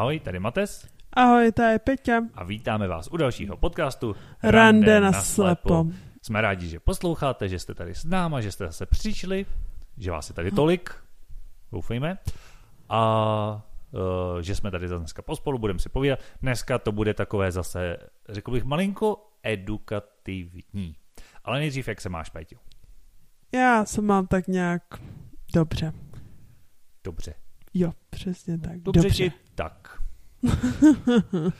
[0.00, 0.88] Ahoj, tady Mates.
[1.12, 2.20] Ahoj, to je Peťa.
[2.34, 5.86] A vítáme vás u dalšího podcastu Rande na slepo.
[6.22, 9.46] Jsme rádi, že posloucháte, že jste tady s náma, že jste zase přišli,
[9.98, 10.94] že vás je tady tolik,
[11.72, 12.18] doufejme.
[12.88, 16.18] A uh, že jsme tady dneska pospolu, budeme si povídat.
[16.42, 17.96] Dneska to bude takové zase,
[18.28, 20.96] řekl bych, malinko edukativní.
[21.44, 22.56] Ale nejdřív, jak se máš, Peťo?
[23.54, 24.82] Já se mám tak nějak
[25.54, 25.92] dobře.
[27.04, 27.34] Dobře.
[27.74, 28.78] Jo, přesně tak.
[28.80, 29.30] Dobře, dobře.
[29.30, 30.02] ti tak.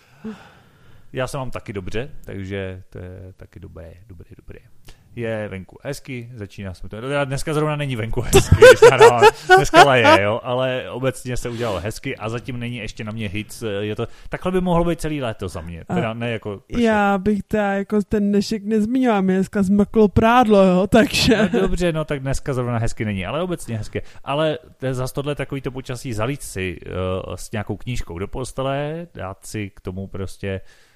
[1.13, 4.61] Já se mám taky dobře, takže to je taky dobré, dobré, dobré
[5.17, 6.97] je venku hezky, začíná jsme to.
[7.25, 9.25] Dneska zrovna není venku hezky, když nahrávám.
[9.57, 13.63] Dneska laje, jo, ale obecně se udělalo hezky a zatím není ještě na mě hit.
[13.81, 16.83] Je to, takhle by mohlo být celý léto za mě, teda ne jako pršet.
[16.83, 21.51] Já bych teda jako ten dnešek nezmiňoval, mě dneska zmaklo prádlo, jo, takže.
[21.53, 24.03] No, dobře, no tak dneska zrovna hezky není, ale obecně hezky.
[24.25, 24.59] Ale
[24.91, 29.71] zase tohle takový to počasí zalít si uh, s nějakou knížkou do postele, dát si
[29.71, 30.90] k tomu prostě Uh,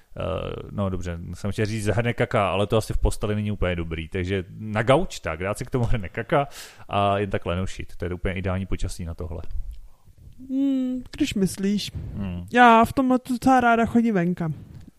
[0.71, 4.07] no dobře, jsem chtěl říct hrne kaka, ale to asi v posteli není úplně dobrý,
[4.07, 6.47] takže na gauč tak, dát si k tomu hrne kaka
[6.89, 9.41] a jen tak lenošit, to je úplně ideální počasí na tohle.
[10.49, 11.91] Hmm, když myslíš.
[12.15, 12.45] Hmm.
[12.53, 14.51] Já v tomhle docela ráda chodím venka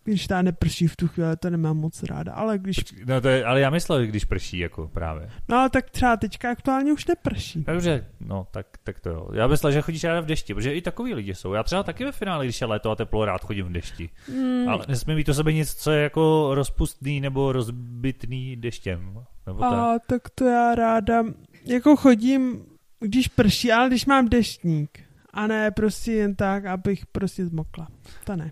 [0.06, 2.76] když ta neprší v tu chvíli, to nemám moc ráda, ale když...
[3.06, 5.30] No to je, ale já myslel, když prší, jako právě.
[5.48, 7.64] No ale tak třeba teďka aktuálně už neprší.
[7.64, 9.28] Dobře, no tak, tak to jo.
[9.32, 11.52] Já myslel, že chodíš ráda v dešti, protože i takový lidi jsou.
[11.52, 14.10] Já třeba taky ve finále, když je léto a teplo, rád chodím v dešti.
[14.28, 14.68] Mm.
[14.68, 19.24] Ale nesmí mít to sebe nic, co je jako rozpustný nebo rozbitný deštěm.
[19.46, 20.02] Nebo a tak.
[20.06, 21.24] tak to já ráda,
[21.64, 22.62] jako chodím,
[23.00, 25.00] když prší, ale když mám deštník.
[25.32, 27.88] A ne prostě jen tak, abych prostě zmokla.
[28.24, 28.50] To ne.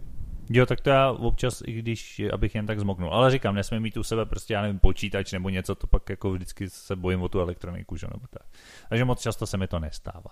[0.50, 3.10] Jo, tak to já občas, i když, abych jen tak zmoknul.
[3.10, 6.32] Ale říkám, nesmím mít u sebe prostě, já nevím, počítač nebo něco, to pak jako
[6.32, 8.42] vždycky se bojím o tu elektroniku, že nebo tak.
[8.88, 10.30] Takže moc často se mi to nestává.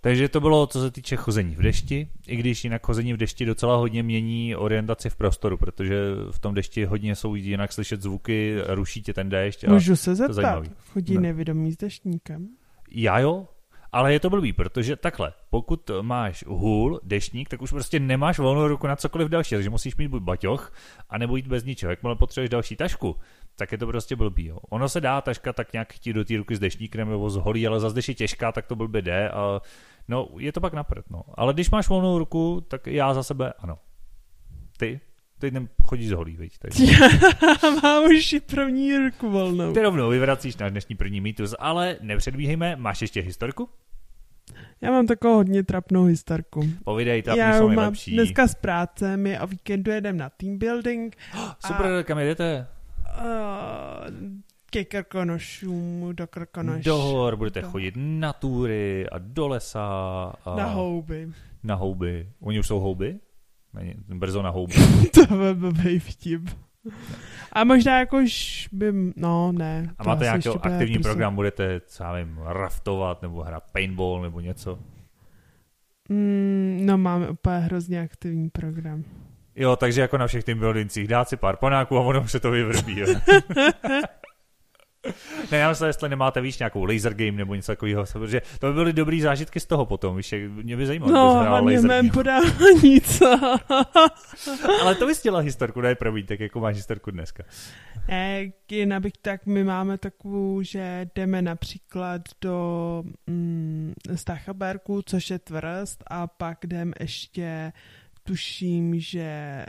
[0.00, 3.44] Takže to bylo, co se týče chození v dešti, i když jinak chození v dešti
[3.44, 5.96] docela hodně mění orientaci v prostoru, protože
[6.30, 9.66] v tom dešti hodně jsou jinak slyšet zvuky, ruší tě ten déšť.
[9.66, 11.20] Můžu se zeptat, chodí no.
[11.20, 12.48] nevědomý s deštníkem?
[12.90, 13.48] Já jo,
[13.92, 18.68] ale je to blbý, protože takhle, pokud máš hůl, dešník, tak už prostě nemáš volnou
[18.68, 20.72] ruku na cokoliv další, takže musíš mít buď baťoch,
[21.10, 21.90] anebo jít bez ničeho.
[21.90, 23.16] Jakmile potřebuješ další tašku,
[23.56, 24.46] tak je to prostě blbý.
[24.46, 24.58] Jo.
[24.70, 27.66] Ono se dá taška tak nějak chtít do té ruky s dešníkem nebo z holí,
[27.66, 29.60] ale zase když je těžká, tak to blbě jde a
[30.08, 31.10] no, je to pak napřed.
[31.10, 31.22] No.
[31.34, 33.78] Ale když máš volnou ruku, tak já za sebe ano.
[34.78, 35.00] Ty?
[35.42, 35.54] Teď
[35.84, 36.58] chodíš z holí, viď?
[36.58, 36.84] Takže...
[37.82, 39.72] Mám už první ruku volnou.
[39.72, 43.68] Ty rovnou vyvracíš na dnešní první mýtus, ale nepředbíhejme, máš ještě historku?
[44.80, 46.68] Já mám takovou hodně trapnou historku.
[46.84, 48.14] Povídej, trapný Já jsou mám nejlepší.
[48.14, 51.16] dneska z práce, my o víkendu jedeme na team building.
[51.34, 52.66] Oh, super, a, kam jedete?
[53.18, 54.14] Uh,
[54.70, 56.84] ke Krkonošům, do Krkonoš.
[56.84, 57.70] Do hor, budete do...
[57.70, 59.82] chodit na túry a do lesa.
[60.44, 60.56] A...
[60.56, 61.28] Na houby.
[61.62, 62.28] Na houby.
[62.40, 63.18] Oni už jsou houby?
[63.74, 64.74] Není, brzo na houby.
[65.14, 66.42] to by byl vtip.
[67.52, 69.94] A možná jakož by, no ne.
[69.98, 71.08] A máte nějaký aktivní prostě...
[71.08, 74.78] program, budete, co já vím, raftovat nebo hrát paintball nebo něco?
[76.08, 79.04] Mm, no máme úplně hrozně aktivní program.
[79.56, 82.50] Jo, takže jako na všech tým buildincích dát si pár panáků a ono se to
[82.50, 83.02] vyvrbí.
[85.50, 88.72] ne, já myslím, jestli nemáte, víš, nějakou laser game nebo něco takového, protože to by
[88.72, 93.38] byly dobrý zážitky z toho potom, víš, mě by zajímalo, no, hlavně mém podávání, co?
[94.80, 97.44] Ale to bys chtěla historku, ne, promiň, tak jako máš historku dneska.
[98.08, 105.38] Ne, jinak bych tak, my máme takovou, že jdeme například do mm, Stachaberku, což je
[105.38, 107.72] tvrst, a pak jdem ještě,
[108.22, 109.64] tuším, že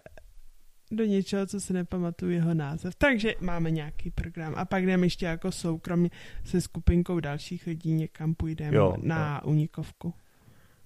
[0.93, 2.95] do něčeho, co se nepamatuju jeho název.
[2.95, 4.53] Takže máme nějaký program.
[4.57, 6.09] A pak jdeme ještě jako soukromně
[6.43, 9.49] se skupinkou dalších lidí někam půjdeme jo, na jo.
[9.49, 10.13] Unikovku.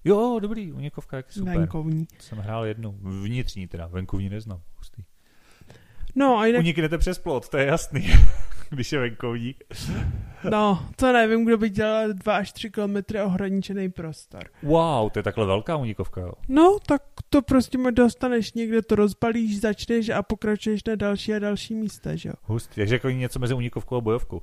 [0.04, 1.58] Jo, dobrý, Unikovka je super.
[1.58, 2.06] Venkovní.
[2.18, 4.60] Jsem hrál jednu, vnitřní teda, venkovní neznám.
[4.76, 5.02] Hustý.
[6.14, 6.60] No, a jinak...
[6.60, 8.08] Uniknete přes plot, to je jasný.
[8.74, 9.54] když je venkovní.
[10.50, 14.42] No, to nevím, kdo by dělal 2 až 3 kilometry ohraničený prostor.
[14.62, 16.32] Wow, to je takhle velká unikovka, jo?
[16.48, 21.74] No, tak to prostě dostaneš někde, to rozbalíš, začneš a pokračuješ na další a další
[21.74, 22.34] místa, že jo?
[22.42, 24.36] Hustý, takže jako něco mezi unikovkou a bojovkou.
[24.36, 24.42] Uh,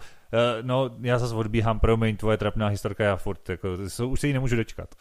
[0.62, 3.68] no, já zase odbíhám, promiň, tvoje trapná historka, já furt, jako,
[4.08, 4.96] už se jí nemůžu dočkat.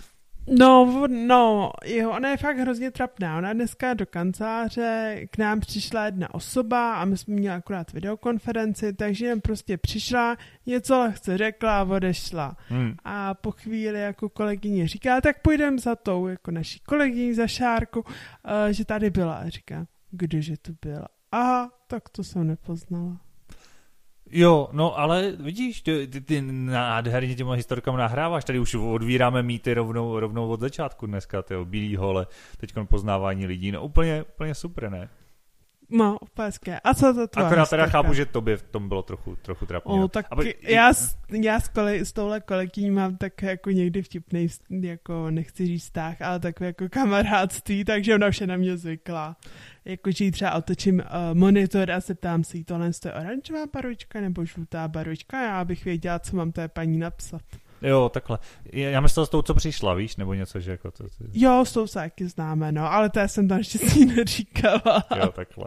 [0.47, 3.39] No, no, jo, ona je fakt hrozně trapná.
[3.39, 8.93] Ona dneska do kanceláře k nám přišla jedna osoba a my jsme měli akorát videokonferenci,
[8.93, 10.37] takže jen prostě přišla,
[10.67, 12.57] něco lehce řekla a odešla.
[12.69, 12.95] Hmm.
[13.05, 18.01] A po chvíli jako kolegyně říká, tak půjdeme za tou, jako naší kolegyní za Šárku,
[18.01, 18.07] uh,
[18.71, 19.35] že tady byla.
[19.35, 19.85] A říká, že tady byla.
[19.85, 21.09] A říká, kdeže to byla?
[21.33, 23.21] Aha, tak to jsem nepoznala.
[24.31, 29.75] Jo, no ale vidíš, ty, ty, ty nádherně těma historkama nahráváš, tady už odvíráme mýty
[29.75, 32.27] rovnou, rovnou od začátku dneska, tyjo, bílý hole,
[32.57, 35.09] teď poznávání lidí, no úplně, úplně super, ne?
[35.91, 39.37] No, úplně A co to tvoje Akorát teda chápu, že tobě v tom bylo trochu,
[39.37, 39.93] trochu trapně.
[39.93, 44.03] O, tak Aby, já, s, já s, kole, s touhle kolegyní mám tak jako někdy
[44.03, 49.37] vtipný, jako nechci říct vztah, ale takové jako kamarádství, takže ona vše na mě zvykla.
[49.85, 54.45] Jako, že třeba otočím uh, monitor a se ptám si, tohle je oranžová baročka nebo
[54.45, 57.43] žlutá baročka, já bych věděla, co mám té paní napsat.
[57.85, 58.39] Jo, takhle.
[58.73, 61.05] Já myslel s tou, co přišla, víš, nebo něco, že jako to...
[61.33, 65.05] Jo, s tou se taky známe, no, ale to já jsem tam si neříkala.
[65.17, 65.65] Jo, takhle.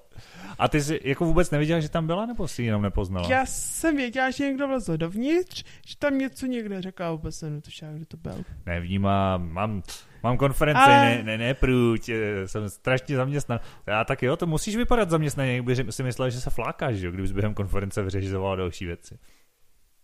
[0.59, 3.29] A ty jsi jako vůbec nevěděla, že tam byla, nebo si jenom nepoznala?
[3.29, 7.53] Já jsem věděla, že někdo vlezl dovnitř, že tam něco někde řekl a vůbec jsem
[7.53, 8.43] netušila, kdo to byl.
[8.65, 9.83] Nevnímám, mám,
[10.23, 11.05] mám konferenci, ale...
[11.05, 13.59] ne, ne, ne, průť, eh, jsem strašně zaměstnan.
[13.87, 17.05] Já tak jo, to musíš vypadat zaměstnaně, jak by si myslel, že se flákáš, že
[17.05, 19.19] jo, kdybys během konference vyřizoval další věci.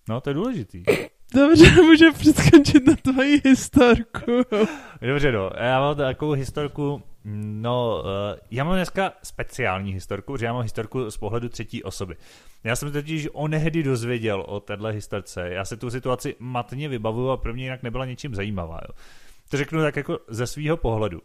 [0.10, 0.84] No, to je důležitý.
[1.34, 4.32] Dobře, může přeskočit na tvoji historku.
[5.02, 5.50] Dobře, no.
[5.58, 11.12] Já mám takovou historku, no, uh, já mám dneska speciální historku, protože já mám historku
[11.12, 12.16] z pohledu třetí osoby.
[12.64, 15.50] Já jsem totiž onehdy dozvěděl o téhle historce.
[15.50, 18.80] Já se tu situaci matně vybavuju a pro mě jinak nebyla ničím zajímavá.
[18.88, 18.96] Jo.
[19.50, 21.22] To řeknu tak jako ze svého pohledu.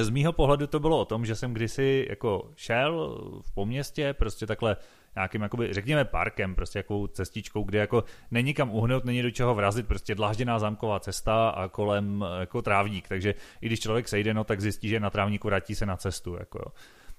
[0.00, 4.46] Z mýho pohledu to bylo o tom, že jsem kdysi jako šel v poměstě, prostě
[4.46, 4.76] takhle
[5.16, 9.54] nějakým, jakoby, řekněme, parkem, prostě jakou cestičkou, kde jako není kam uhnout, není do čeho
[9.54, 14.44] vrazit, prostě dlážděná zámková cesta a kolem jako trávník, takže i když člověk sejde, no,
[14.44, 16.72] tak zjistí, že na trávníku vrátí se na cestu, jako jo.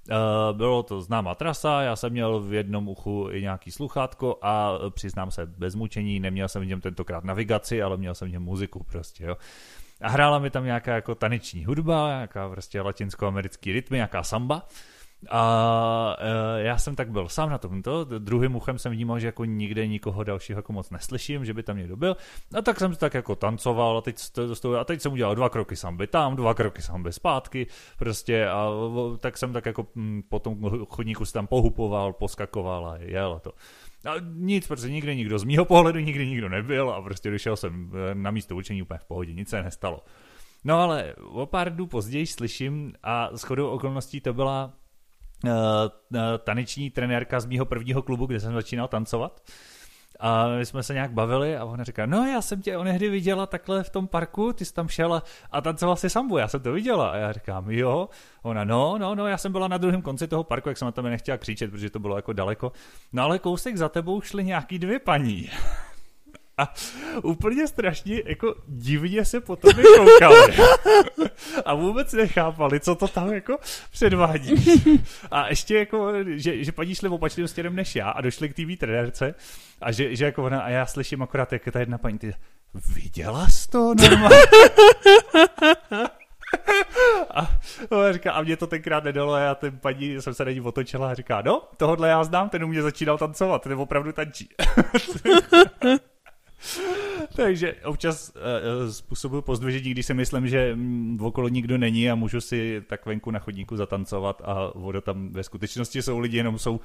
[0.09, 4.71] Uh, bylo to známá trasa, já jsem měl v jednom uchu i nějaký sluchátko a
[4.89, 8.43] přiznám se bez mučení, neměl jsem v něm tentokrát navigaci, ale měl jsem v něm
[8.43, 9.37] muziku prostě, jo.
[10.01, 14.67] A hrála mi tam nějaká jako taneční hudba, nějaká prostě latinskoamerický rytmy, nějaká samba.
[15.29, 19.45] A uh, já jsem tak byl sám na tomto, druhým uchem jsem vnímal, že jako
[19.45, 22.17] nikde nikoho dalšího jako moc neslyším, že by tam někdo byl.
[22.57, 24.17] A tak jsem tak jako tancoval a teď,
[24.79, 27.67] a teď jsem udělal dva kroky samby tam, dva kroky samby zpátky,
[27.99, 28.69] prostě a
[29.19, 33.39] tak jsem tak jako mm, po tom chodníku se tam pohupoval, poskakoval a jel a
[33.39, 33.51] to.
[34.05, 37.91] A nic, protože nikde nikdo z mýho pohledu nikdy nikdo nebyl a prostě došel jsem
[37.93, 40.03] eh, na místo učení úplně v pohodě, nic se nestalo.
[40.63, 44.73] No ale o pár dnů později slyším a shodou okolností to byla
[46.43, 49.41] taneční trenérka z mého prvního klubu, kde jsem začínal tancovat.
[50.19, 53.45] A my jsme se nějak bavili a ona říká, no já jsem tě onehdy viděla
[53.45, 56.71] takhle v tom parku, ty jsi tam šel a tancoval si sambu, já jsem to
[56.71, 57.09] viděla.
[57.09, 58.09] A já říkám, jo.
[58.41, 60.91] Ona, no, no, no, já jsem byla na druhém konci toho parku, jak jsem na
[60.91, 62.71] tebe nechtěla křičet, protože to bylo jako daleko.
[63.13, 65.49] No ale kousek za tebou šly nějaký dvě paní.
[66.57, 66.73] A
[67.23, 70.57] úplně strašně jako divně se potom koukali.
[71.65, 73.57] A vůbec nechápali, co to tam jako
[73.91, 74.65] předvádí.
[75.31, 78.79] A ještě jako, že, že paní šli opačným stěrem než já a došli k TV
[78.79, 79.35] trenérce
[79.81, 82.33] a že, že jako ona, a já slyším akorát, jak ta jedna paní, ty,
[82.93, 84.37] viděla jsi to normálně?
[87.29, 90.51] A, a, říká, a mě to tenkrát nedalo a já ten paní jsem se na
[90.51, 94.11] ní otočila a říká, no, tohle já znám, ten u mě začínal tancovat, ten opravdu
[94.11, 94.49] tančí.
[97.35, 102.41] Takže občas uh, způsobuju pozdvižení, když si myslím, že mm, okolo nikdo není a můžu
[102.41, 106.79] si tak venku na chodníku zatancovat a voda tam ve skutečnosti jsou lidi, jenom jsou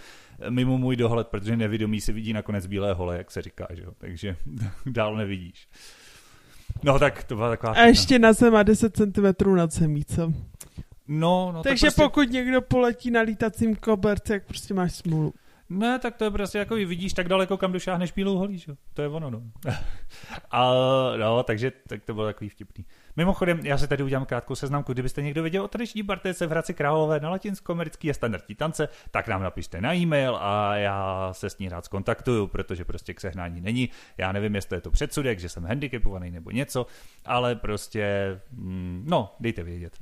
[0.48, 3.92] mimo můj dohled, protože nevědomí si vidí nakonec bílé hole, jak se říká, že jo?
[3.98, 4.36] takže
[4.86, 5.68] dál nevidíš.
[6.82, 7.72] No tak to byla taková...
[7.72, 10.32] A ještě na zem má 10 cm nad zemí, co?
[11.08, 12.02] No, no Takže tak prostě...
[12.02, 15.34] pokud někdo poletí na lítacím koberce, tak prostě máš smůlu.
[15.72, 18.72] Ne, tak to je prostě jako vidíš tak daleko, kam došáhneš bílou holí, že?
[18.94, 19.42] To je ono, no.
[20.50, 20.72] a,
[21.16, 22.84] no, takže tak to bylo takový vtipný.
[23.16, 26.74] Mimochodem, já si tady udělám krátkou seznamku, kdybyste někdo věděl o tradiční partejce v Hradci
[26.74, 31.58] Králové na latinsko-americký a standardní tance, tak nám napište na e-mail a já se s
[31.58, 33.88] ní rád skontaktuju, protože prostě k sehnání není.
[34.18, 36.86] Já nevím, jestli je to předsudek, že jsem handicapovaný nebo něco,
[37.24, 38.06] ale prostě,
[38.50, 39.98] mm, no, dejte vědět.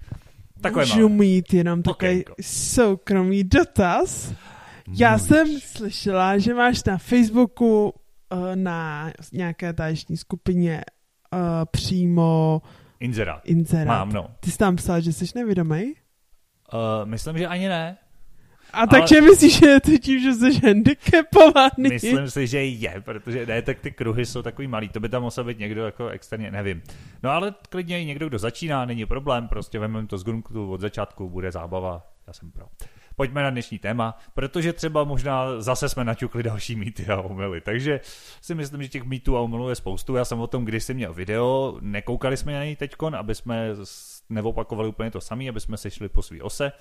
[0.60, 4.34] Takové Můžu mít jenom takový soukromý dotaz?
[4.92, 5.22] Já Můž.
[5.22, 7.94] jsem slyšela, že máš na Facebooku
[8.32, 10.84] uh, na nějaké taneční skupině
[11.32, 11.38] uh,
[11.70, 12.62] přímo
[13.00, 13.40] Inzerát.
[13.44, 13.86] Inzerát.
[13.86, 14.30] Mám, no.
[14.40, 15.94] Ty jsi tam psal, že jsi nevědomý?
[16.72, 17.96] Uh, myslím, že ani ne.
[18.72, 18.86] A ale...
[18.86, 21.88] takže myslíš, že je to tím, že jsi handicapovaný?
[21.90, 25.22] Myslím si, že je, protože ne, tak ty kruhy jsou takový malý, to by tam
[25.22, 26.82] musel být někdo jako externě, nevím.
[27.22, 30.80] No ale klidně i někdo, kdo začíná, není problém, prostě vezmeme to z gruntu od
[30.80, 32.66] začátku, bude zábava, já jsem pro
[33.20, 37.60] pojďme na dnešní téma, protože třeba možná zase jsme naťukli další mýty a omily.
[37.60, 38.00] Takže
[38.40, 40.16] si myslím, že těch mýtů a omylů je spoustu.
[40.16, 43.68] Já jsem o tom kdysi měl video, nekoukali jsme na něj teďkon, aby jsme
[44.28, 46.72] neopakovali úplně to samé, aby jsme se šli po svý ose.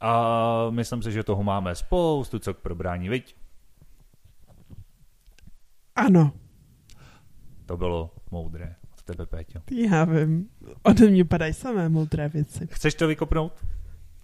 [0.00, 3.36] A myslím si, že toho máme spoustu, co k probrání, viď?
[5.96, 6.32] Ano.
[7.66, 9.60] To bylo moudré od tebe, Péťo.
[9.70, 10.48] Já vím.
[10.82, 12.66] Ode mě padají samé moudré věci.
[12.70, 13.52] Chceš to vykopnout?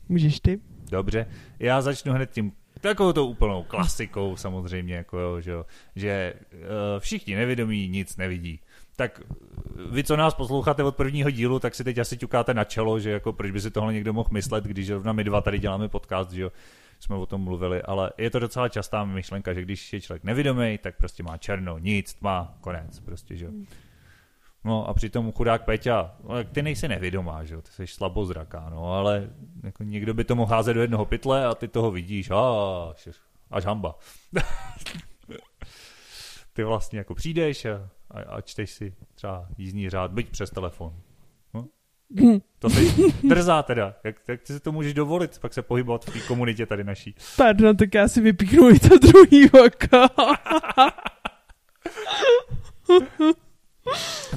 [0.09, 0.61] Můžeš ty?
[0.91, 1.27] Dobře.
[1.59, 5.67] Já začnu hned tím takovou to úplnou klasikou samozřejmě, jako jo, že, jo,
[5.97, 6.59] že uh,
[6.99, 8.61] všichni nevědomí nic nevidí.
[8.97, 9.21] Tak
[9.91, 13.11] vy, co nás posloucháte od prvního dílu, tak si teď asi ťukáte na čelo, že
[13.11, 16.33] jako proč by si tohle někdo mohl myslet, když zrovna my dva tady děláme podcast,
[16.33, 16.53] že jo,
[17.01, 20.79] jsme o tom mluvili, ale je to docela častá myšlenka, že když je člověk nevědomý,
[20.79, 23.51] tak prostě má černo, nic, tma, konec, prostě, že jo.
[24.65, 28.93] No a přitom chudák Peťa, no, ty nejsi nevědomá, že jo, ty jsi slabozraká, no,
[28.93, 29.31] ale
[29.63, 32.41] jako někdo by to mohl házet do jednoho pytle a ty toho vidíš, a
[33.51, 33.99] až hamba.
[36.53, 40.95] ty vlastně jako přijdeš a, a, a čteš si třeba jízdní řád, byť přes telefon.
[41.55, 41.67] No?
[42.59, 43.95] To si drzá teda.
[44.05, 47.15] Jak, jak ty si to můžeš dovolit, pak se pohybovat v té komunitě tady naší.
[47.37, 50.07] Pardon, tak já si vypíknu i to druhý oko.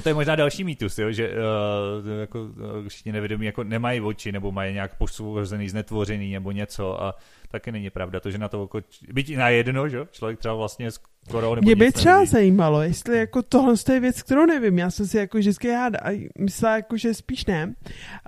[0.02, 1.12] to je možná další mýtus, jo?
[1.12, 6.52] že uh, jako, uh, všichni nevědomí jako nemají oči, nebo mají nějak posvozený, znetvořený, nebo
[6.52, 7.14] něco a
[7.50, 8.80] taky není pravda to, že na to oko,
[9.12, 10.06] byť na jedno, že?
[10.10, 12.30] člověk třeba vlastně skoro nebo Mě by třeba nevidí.
[12.30, 16.28] zajímalo, jestli jako tohle je věc, kterou nevím, já jsem si jako vždycky háda, a
[16.38, 17.74] myslela jako, že spíš ne,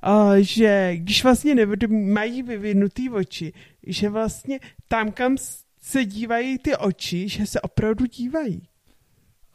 [0.09, 3.53] uh, že když vlastně nevědomí mají vyvinutý oči,
[3.87, 5.37] že vlastně tam, kam
[5.83, 8.69] se dívají ty oči, že se opravdu dívají.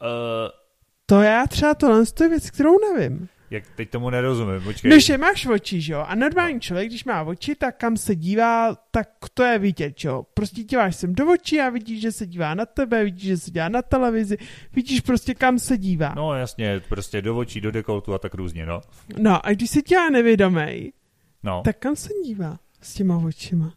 [0.02, 0.61] Uh,
[1.06, 3.28] to já třeba tohle je věc, kterou nevím.
[3.52, 4.90] Jak teď tomu nerozumím, počkej.
[4.90, 6.04] No, že máš oči, že jo?
[6.08, 6.60] A normální no.
[6.60, 10.26] člověk, když má oči, tak kam se dívá, tak to je vidět, že jo?
[10.34, 13.50] Prostě díváš sem do očí a vidíš, že se dívá na tebe, vidíš, že se
[13.50, 14.36] dívá na televizi,
[14.72, 16.12] vidíš prostě kam se dívá.
[16.16, 18.80] No jasně, prostě do očí, do dekoltu a tak různě, no.
[19.18, 20.92] No a když se dívá nevědomej,
[21.42, 21.62] no.
[21.64, 23.74] tak kam se dívá s těma očima?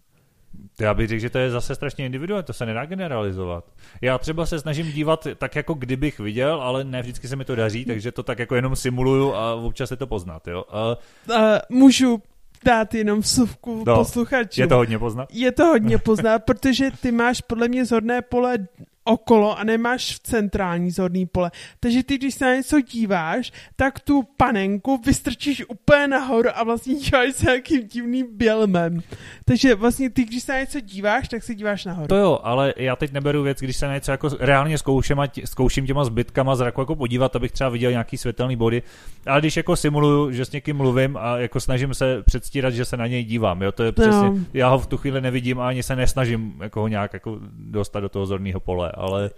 [0.79, 3.65] Já bych řekl, že to je zase strašně individuální, to se nedá generalizovat.
[4.01, 7.55] Já třeba se snažím dívat tak, jako kdybych viděl, ale ne vždycky se mi to
[7.55, 10.63] daří, takže to tak jako jenom simuluju a občas je to poznat, jo.
[10.69, 10.97] A...
[11.29, 12.21] Uh, můžu
[12.65, 14.61] dát jenom vsuvku no, posluchačů.
[14.61, 15.29] Je to hodně poznat?
[15.31, 18.57] Je to hodně poznat, protože ty máš podle mě zorné pole
[19.05, 21.51] okolo a nemáš v centrální zorný pole.
[21.79, 26.95] Takže ty, když se na něco díváš, tak tu panenku vystrčíš úplně nahoru a vlastně
[26.95, 28.99] díváš se nějakým divným bělmem.
[29.45, 32.07] Takže vlastně ty, když se na něco díváš, tak se díváš nahoru.
[32.07, 35.27] To jo, ale já teď neberu věc, když se na něco jako reálně zkouším, a
[35.27, 38.83] tě, zkouším těma zbytkama zraku jako podívat, abych třeba viděl nějaký světelný body.
[39.25, 42.97] Ale když jako simuluju, že s někým mluvím a jako snažím se předstírat, že se
[42.97, 44.37] na něj dívám, jo, to je přesně, no.
[44.53, 47.99] já ho v tu chvíli nevidím a ani se nesnažím jako ho nějak jako dostat
[47.99, 49.29] do toho zorného pole ale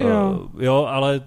[0.00, 0.48] Jo.
[0.54, 1.20] Uh, jo, ale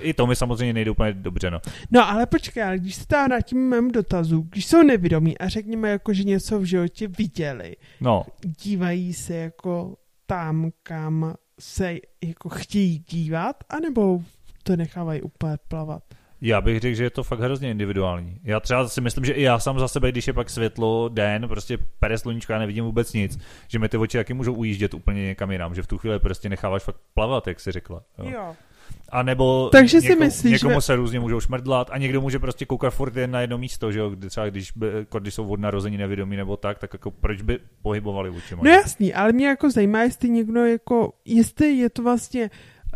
[0.00, 1.60] i to mi samozřejmě nejde úplně dobře, no.
[1.90, 5.90] No, ale počkej, ale když se tam vrátím mému dotazu, když jsou nevědomí a řekněme
[5.90, 8.26] jako, že něco v životě viděli, no.
[8.62, 9.96] dívají se jako
[10.26, 14.22] tam, kam se jako chtějí dívat, anebo
[14.62, 16.02] to nechávají úplně plavat?
[16.40, 18.40] Já bych řekl, že je to fakt hrozně individuální.
[18.44, 21.48] Já třeba si myslím, že i já sám za sebe, když je pak světlo, den,
[21.48, 25.22] prostě pere sluníčko, já nevidím vůbec nic, že mi ty oči taky můžou ujíždět úplně
[25.22, 28.02] někam jinam, že v tu chvíli prostě necháváš fakt plavat, jak si řekla.
[28.18, 28.30] Jo.
[28.30, 28.56] jo.
[29.08, 30.80] A nebo Takže něko, si myslíš, někomu že...
[30.80, 33.98] se různě můžou šmrdlat a někdo může prostě koukat furt jen na jedno místo, že
[33.98, 37.10] jo, kdy třeba když, by, jako když jsou od narození nevědomí nebo tak, tak jako
[37.10, 38.62] proč by pohybovali očima?
[38.64, 42.50] No jasný, ale mě jako zajímá, jestli někdo jako, jestli je to vlastně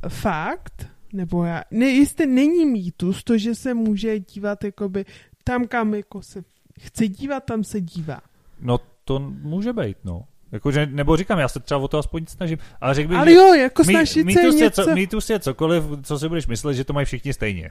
[0.08, 5.04] fakt, nebo já, ne, jestli není mýtus to, že se může dívat jakoby
[5.44, 6.44] tam, kam jako se
[6.80, 8.20] chce dívat, tam se dívá.
[8.60, 10.24] No to může být, no.
[10.52, 13.54] Jakože, nebo říkám, já se třeba o to aspoň snažím, ale řekl bych, ale jo,
[13.54, 14.80] jako snažit mý, se mýtus něco...
[14.82, 17.70] Je, co, mýtus je cokoliv, co si budeš myslet, že to mají všichni stejně.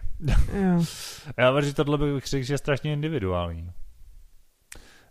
[0.53, 0.85] Jo.
[1.37, 3.71] já věřím, že tohle bych řekl, že je strašně individuální.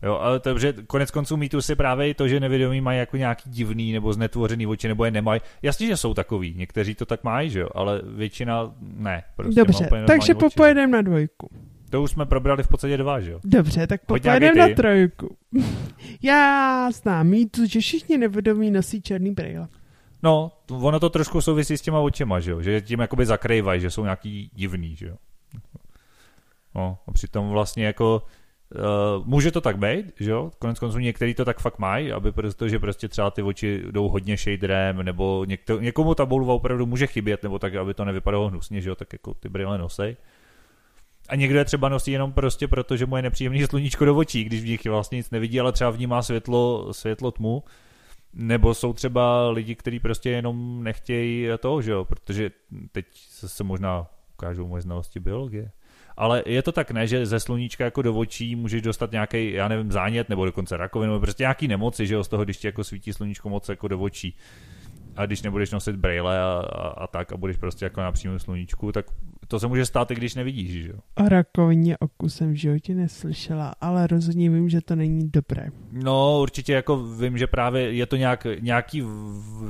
[0.02, 3.16] Jo, ale to, že konec konců mýtu si právě i to, že nevědomí mají jako
[3.16, 5.40] nějaký divný nebo znetvořený oči, nebo je nemají.
[5.62, 9.23] Jasně, že jsou takový, někteří to tak mají, že jo, ale většina ne.
[9.37, 11.50] Prostě Dobře, takže popojedeme na dvojku.
[11.90, 13.40] To už jsme probrali v podstatě dva, že jo?
[13.45, 15.37] Dobře, tak popojedeme na trojku.
[16.23, 19.69] Já znám mýtu, že všichni nevědomí nosí černý brýle.
[20.23, 22.62] No, ono to trošku souvisí s těma očima, že jo?
[22.62, 25.16] Že tím jakoby zakrývají, že jsou nějaký divný, že jo?
[26.75, 28.23] No, a přitom vlastně jako
[28.75, 30.50] Uh, může to tak být, že jo?
[30.59, 34.37] Konec konců některý to tak fakt mají, aby protože prostě třeba ty oči jdou hodně
[34.37, 38.81] shaderem, nebo někdo, někomu ta bolva opravdu může chybět, nebo tak, aby to nevypadalo hnusně,
[38.81, 38.95] že jo?
[38.95, 40.17] Tak jako ty brýle nosej.
[41.29, 44.45] A někdo je třeba nosí jenom prostě proto, že mu je nepříjemný sluníčko do očí,
[44.45, 47.62] když v nich vlastně nic nevidí, ale třeba v ní má světlo, světlo tmu.
[48.35, 52.05] Nebo jsou třeba lidi, kteří prostě jenom nechtějí to, že jo?
[52.05, 52.50] Protože
[52.93, 53.07] teď
[53.47, 55.71] se možná ukážou moje znalosti biologie
[56.21, 59.69] ale je to tak ne, že ze sluníčka jako do očí můžeš dostat nějaký, já
[59.69, 62.67] nevím, zánět nebo dokonce rakovinu, nebo prostě nějaký nemoci, že jo, z toho, když ti
[62.67, 64.37] jako svítí sluníčko moc jako do očí.
[65.17, 68.39] A když nebudeš nosit braille a, a, a tak a budeš prostě jako na přímém
[68.39, 69.07] sluníčku, tak
[69.50, 70.99] to se může stát i když nevidíš, že jo?
[71.14, 75.69] O rakovině oku jsem v životě neslyšela, ale rozhodně vím, že to není dobré.
[75.92, 79.02] No, určitě jako vím, že právě je to nějak, nějaký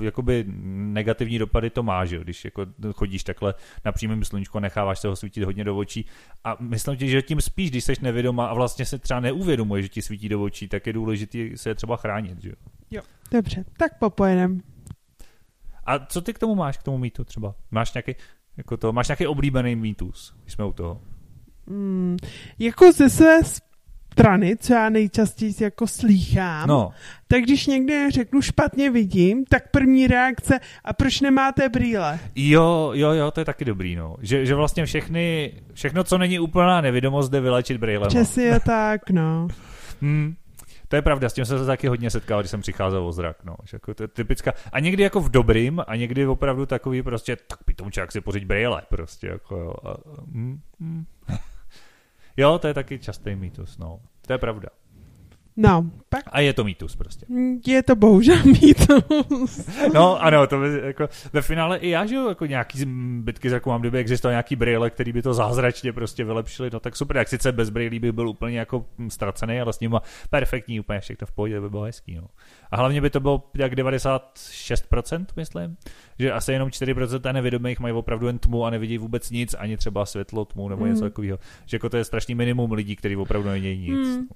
[0.01, 2.23] jakoby negativní dopady to má, že jo?
[2.23, 6.07] když jako chodíš takhle na přímém sluníčku a necháváš se ho svítit hodně do očí
[6.45, 9.89] a myslím ti, že tím spíš, když jsi nevědomá a vlastně se třeba neuvědomuje, že
[9.89, 12.57] ti svítí do očí, tak je důležité se je třeba chránit, že jo?
[12.91, 14.61] Jo, dobře, tak popojedem.
[15.87, 17.55] A co ty k tomu máš, k tomu mýtu třeba?
[17.71, 18.15] Máš nějaký,
[18.61, 21.01] jako to, máš nějaký oblíbený mýtus, když jsme u toho?
[21.67, 22.17] Mm,
[22.59, 23.39] jako ze své
[24.13, 26.91] strany, co já nejčastěji jako slýchám, No,
[27.29, 32.19] tak když někde řeknu špatně vidím, tak první reakce, a proč nemáte brýle?
[32.35, 34.17] jo, jo, jo, to je taky dobrý, no.
[34.21, 38.09] Že, že vlastně všechny, všechno, co není úplná nevidomost, jde vylečit brýlema.
[38.09, 39.49] Přesně je tak, no.
[40.03, 40.35] Hmm.
[40.91, 43.45] To je pravda, s tím jsem se taky hodně setkal, když jsem přicházel o zrak,
[43.45, 43.57] no.
[43.73, 44.53] Jako to je typická.
[44.73, 48.83] A někdy jako v dobrým, a někdy opravdu takový prostě, tak pitomčák si pořiď brýle,
[48.89, 49.75] prostě, jako jo.
[49.85, 51.05] A, mm, mm.
[52.37, 54.01] jo, to je taky častý mýtus, no.
[54.27, 54.69] To je pravda.
[55.63, 57.27] No, pak A je to mýtus prostě.
[57.67, 59.69] je to bohužel mýtus.
[59.95, 63.71] No ano, to by, jako, ve finále i já, že jo, jako nějaký zbytky zraku
[63.71, 67.29] mám, kdyby existoval nějaký brýle, který by to zázračně prostě vylepšili, no tak super, jak
[67.29, 71.33] sice bez brýlí by byl úplně jako ztracený, ale s nima perfektní, úplně všechno v
[71.33, 72.27] pohodě, by bylo hezký, no.
[72.71, 75.77] A hlavně by to bylo jak 96%, myslím,
[76.19, 80.07] že asi jenom 4% nevědomých mají opravdu jen tmu a nevidí vůbec nic, ani třeba
[80.07, 81.11] světlo, tmu nebo něco Mm.
[81.11, 81.39] takového.
[81.67, 84.09] Že jako to je strašný minimum lidí, kteří opravdu nevidějí nic.
[84.09, 84.27] Hmm.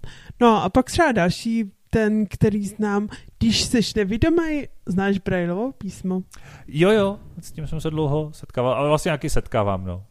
[0.41, 6.23] No a pak třeba další, ten, který znám, když jsi nevědomý, znáš Brailleovo písmo?
[6.69, 10.05] Jo, jo, s tím jsem se dlouho setkával, ale vlastně nějaký setkávám, no.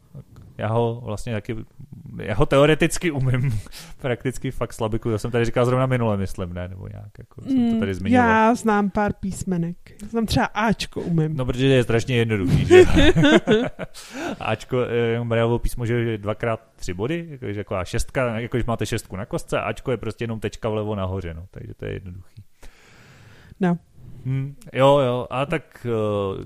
[0.58, 1.56] Já ho vlastně taky,
[2.18, 3.60] já ho teoreticky umím,
[4.00, 7.72] prakticky fakt slabiku, to jsem tady říkal zrovna minule, myslím, ne, nebo nějak, jako jsem
[7.74, 8.26] to tady zmiňoval.
[8.26, 9.76] Mm, Já znám pár písmenek.
[10.10, 11.36] Znám třeba Ačko umím.
[11.36, 12.84] No, protože je strašně jednoduchý, že?
[14.40, 18.66] Ačko, eh, jenom Brailleovo písmo, že je dvakrát tři body, jakože taková šestka, jako když
[18.66, 21.84] máte šestku na kostce, a Ačko je prostě jenom tečka vlevo nahoře, no, takže to
[21.84, 22.42] je jednoduchý.
[23.60, 23.78] No.
[24.24, 26.44] Hmm, jo, jo, a tak uh,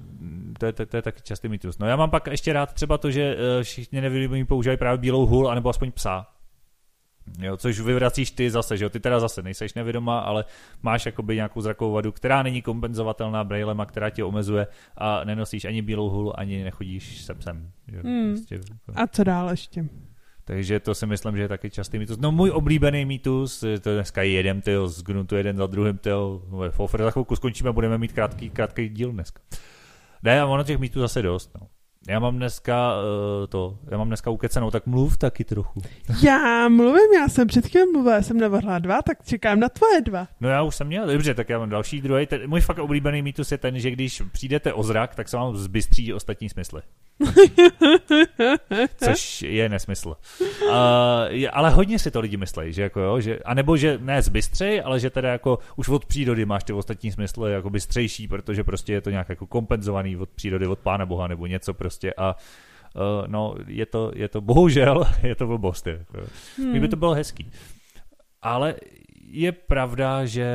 [0.58, 1.78] to, je, to, to je taky častý mýtus.
[1.78, 5.26] No já mám pak ještě rád třeba to, že uh, všichni nevědomí používají právě bílou
[5.26, 6.26] hůl, anebo aspoň psa.
[7.38, 10.44] Jo, což vyvracíš ty zase, že jo, ty teda zase nejseš nevědomá, ale
[10.82, 15.64] máš jakoby nějakou zrakovou vadu, která není kompenzovatelná brailem a která tě omezuje a nenosíš
[15.64, 17.70] ani bílou hůl, ani nechodíš se psem.
[17.88, 18.00] Že?
[18.00, 18.34] Hmm.
[18.34, 18.92] Prostě, jako.
[18.94, 19.84] A co dál ještě?
[20.48, 22.18] Takže to si myslím, že je taky častý mýtus.
[22.18, 27.02] No můj oblíbený mýtus, to dneska jedem, tyjo, z Gruntu jeden za druhým, tyjo, Fofer,
[27.02, 29.40] za chvilku skončíme, budeme mít krátký, krátký díl dneska.
[30.22, 31.66] Ne, a ono těch mýtů zase dost, no.
[32.08, 35.82] Já mám dneska uh, to, já mám dneska ukecenou, tak mluv taky trochu.
[36.22, 40.00] Já mluvím, já jsem před chvílí mluvila, já jsem navrhla dva, tak čekám na tvoje
[40.00, 40.28] dva.
[40.40, 42.26] No já už jsem měl, dobře, tak já mám další druhý.
[42.26, 45.56] Ten, můj fakt oblíbený mýtus je ten, že když přijdete o zrak, tak se vám
[45.56, 46.82] zbystří ostatní smysly.
[49.04, 50.16] Což je nesmysl.
[50.40, 50.74] Uh,
[51.52, 55.00] ale hodně si to lidi myslí, že jako jo, že, anebo že ne zbystřej, ale
[55.00, 59.00] že teda jako už od přírody máš ty ostatní smysly jako bystřejší, protože prostě je
[59.00, 62.36] to nějak jako kompenzovaný od přírody, od pána boha nebo něco prostě a
[62.94, 65.86] uh, no je to, je to bohužel, je to blbost.
[65.86, 66.18] Jako.
[66.56, 66.80] Hmm.
[66.80, 67.50] by to bylo hezký.
[68.42, 68.74] Ale
[69.22, 70.48] je pravda, že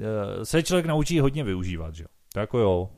[0.00, 0.06] uh,
[0.42, 2.08] se člověk naučí hodně využívat, že jo.
[2.32, 2.90] To jako jo.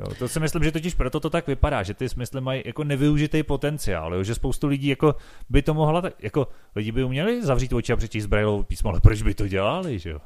[0.00, 2.84] Jo, to si myslím, že totiž proto to tak vypadá, že ty smysly mají jako
[2.84, 4.22] nevyužitý potenciál, jo?
[4.22, 5.14] že spoustu lidí jako
[5.48, 9.00] by to mohla, tak, jako lidi by uměli zavřít oči a přečíst Brailleovo písmo, ale
[9.00, 10.18] proč by to dělali, že jo?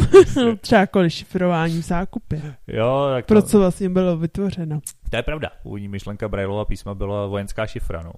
[0.60, 2.54] Třeba kvůli šifrování v zákupě.
[2.66, 4.80] jo, tak Pro to, co vlastně bylo vytvořeno.
[5.10, 5.50] to je pravda.
[5.62, 8.12] Původní myšlenka Brailleova písma byla vojenská šifra, no.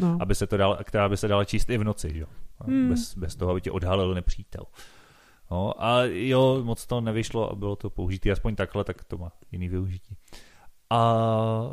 [0.00, 0.18] No.
[0.20, 2.20] aby se to dal, která by se dala číst i v noci, že?
[2.20, 2.26] jo?
[2.64, 2.88] Hmm.
[2.88, 4.64] Bez, bez toho, aby tě odhalil nepřítel.
[5.50, 9.32] No, a jo, moc to nevyšlo a bylo to použitý aspoň takhle, tak to má
[9.52, 10.16] jiný využití.
[10.90, 11.72] A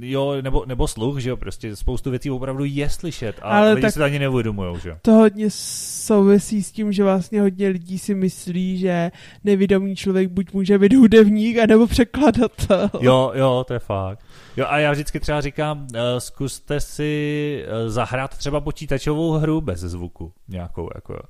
[0.00, 3.82] jo, nebo, nebo sluch, že jo, prostě spoustu věcí opravdu je slyšet a Ale lidi
[3.82, 4.96] tak- si to ani neuvědomujou, že jo.
[5.02, 9.10] To hodně souvisí s tím, že vlastně hodně lidí si myslí, že
[9.44, 12.90] nevědomý člověk buď může být hudebník, anebo překladatel.
[13.00, 14.24] Jo, jo, to je fakt.
[14.56, 19.80] Jo, a já vždycky třeba říkám, uh, zkuste si uh, zahrát třeba počítačovou hru bez
[19.80, 21.20] zvuku nějakou, jako jo.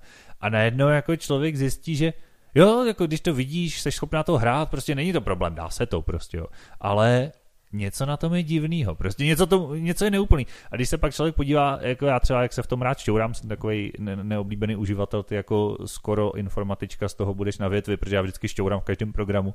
[0.43, 2.13] A najednou jako člověk zjistí, že
[2.55, 5.87] jo, jako když to vidíš, jsi schopná to hrát, prostě není to problém, dá se
[5.87, 6.47] to prostě, jo.
[6.81, 7.33] Ale
[7.73, 10.47] něco na tom je divnýho, prostě něco, to, něco je neúplný.
[10.71, 13.35] A když se pak člověk podívá, jako já třeba, jak se v tom rád šťourám,
[13.35, 18.17] jsem takový ne- neoblíbený uživatel, ty jako skoro informatička z toho budeš na větvi, protože
[18.17, 19.55] já vždycky šťourám v každém programu,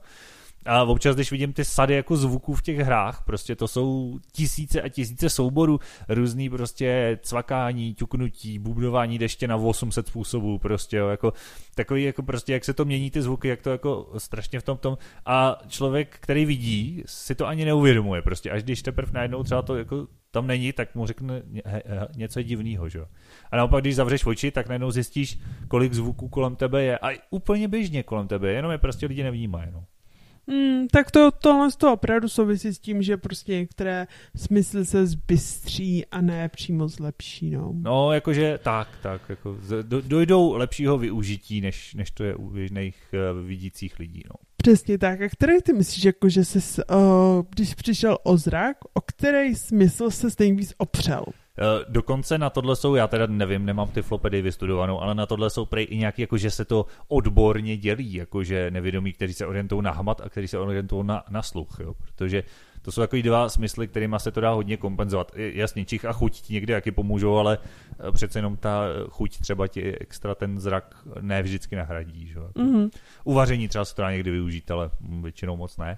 [0.65, 4.81] A občas, když vidím ty sady jako zvuků v těch hrách, prostě to jsou tisíce
[4.81, 11.33] a tisíce souborů, různý prostě cvakání, ťuknutí, bubnování deště na 800 způsobů, prostě jo, jako
[11.75, 14.77] takový jako prostě, jak se to mění ty zvuky, jak to jako strašně v tom
[14.77, 14.97] tom.
[15.25, 19.75] A člověk, který vidí, si to ani neuvědomuje prostě, až když teprve najednou třeba to
[19.75, 21.41] jako tam není, tak mu řekne
[22.15, 22.99] něco divného, že
[23.51, 26.97] A naopak, když zavřeš oči, tak najednou zjistíš, kolik zvuků kolem tebe je.
[26.97, 29.85] A úplně běžně kolem tebe, jenom je prostě lidi nevnímají, no.
[30.49, 35.05] Hmm, tak to, tohle z toho opravdu souvisí s tím, že prostě některé smysly se
[35.05, 37.73] zbystří a ne přímo zlepší, no.
[37.75, 39.57] No, jakože tak, tak, jako
[40.01, 44.35] dojdou lepšího využití, než, než to je u běžných uh, vidících lidí, no.
[44.57, 45.21] Přesně tak.
[45.21, 46.97] A který ty myslíš, jako, že jsi, uh,
[47.49, 51.23] když přišel o zrak, o který smysl se nejvíc opřel?
[51.59, 55.49] Eh, dokonce na tohle jsou, já teda nevím, nemám ty flopedy vystudovanou, ale na tohle
[55.49, 59.81] jsou prej i nějaký, jako že se to odborně dělí, jakože nevědomí, kteří se orientují
[59.81, 62.43] na hmat a kteří se orientují na, na sluch, jo, protože
[62.81, 65.31] to jsou takový dva smysly, kterými se to dá hodně kompenzovat.
[65.35, 67.57] Jasně, čich a chuť ti někdy jaký pomůžou, ale
[68.07, 72.27] eh, přece jenom ta chuť třeba ti extra ten zrak ne vždycky nahradí.
[72.27, 72.39] Že?
[72.39, 72.89] Mm-hmm.
[73.23, 74.89] Uvaření třeba se to dá někdy využít, ale
[75.21, 75.97] většinou moc ne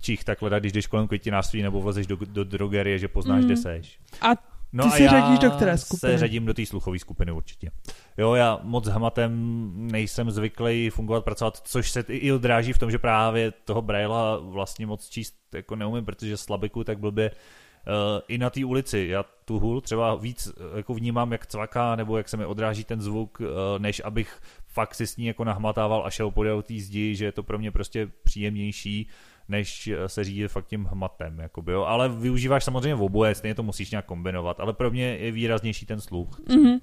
[0.00, 3.46] čich takhle, když jdeš kolem květinářství nebo vlezeš do, do drogerie, že poznáš, mm.
[3.46, 3.98] kde seš.
[4.22, 4.28] A
[4.72, 6.12] No Ty a se já řadíš do které skupiny?
[6.12, 7.70] se řadím do té sluchové skupiny určitě.
[8.18, 12.98] Jo, já moc hmatem nejsem zvyklý fungovat, pracovat, což se i odráží v tom, že
[12.98, 18.50] právě toho Braila vlastně moc číst jako neumím, protože slabiku tak blbě uh, i na
[18.50, 19.06] té ulici.
[19.10, 22.84] Já tu hul třeba víc uh, jako vnímám, jak cvaká, nebo jak se mi odráží
[22.84, 23.46] ten zvuk, uh,
[23.78, 27.32] než abych fakt si s ní jako nahmatával a šel podél té zdi, že je
[27.32, 29.08] to pro mě prostě příjemnější
[29.50, 31.38] než eh, se řídit fakt tím hmatem.
[31.38, 31.82] Jakoby, jo.
[31.82, 35.86] Ale využíváš samozřejmě v oboje, stejně to musíš nějak kombinovat, ale pro mě je výraznější
[35.86, 36.40] ten sluch.
[36.40, 36.80] Mm-hmm.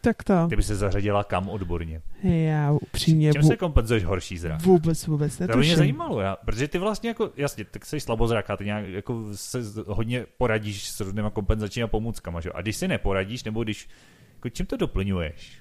[0.00, 0.46] Tak to.
[0.48, 2.02] Ty by se zařadila kam odborně?
[2.22, 3.32] Já upřímně...
[3.32, 4.62] Čím se kompenzuješ horší zrak?
[4.62, 5.60] Vůbec, vůbec netuším.
[5.60, 8.88] To mě zajímalo, já, protože ty vlastně jako, jasně, tak jsi slabozrak a ty nějak
[8.88, 12.50] jako se hodně poradíš s různýma kompenzačními pomůckama, že?
[12.54, 13.88] A když si neporadíš, nebo když,
[14.34, 15.58] jako čím to doplňuješ?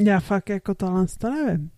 [0.00, 1.70] Já fakt jako tohle to nevím.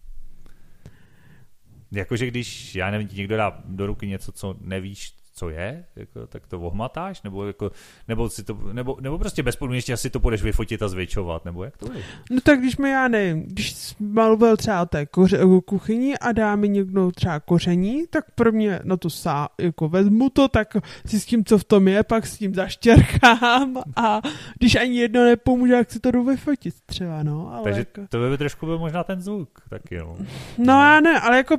[1.92, 6.26] Jakože když, já nevím, ti někdo dá do ruky něco, co nevíš, co je, jako,
[6.26, 7.70] tak to ohmatáš, nebo, jako,
[8.08, 11.76] nebo, si to, nebo, nebo prostě bezpodmínečně asi to budeš vyfotit a zvětšovat, nebo jak
[11.76, 12.02] to je?
[12.30, 16.68] No tak když mi, já nevím, když mluvil třeba té koře, kuchyni a dá mi
[16.68, 20.76] někdo třeba koření, tak pro mě na to sá, jako vezmu to, tak
[21.06, 24.20] si s tím, co v tom je, pak s tím zaštěrkám a
[24.58, 27.54] když ani jedno nepomůže, jak si to jdu vyfotit třeba, no.
[27.54, 28.00] Ale Takže jako...
[28.08, 30.16] to by trošku byl možná ten zvuk taky, no.
[30.58, 31.56] No já ne, ale jako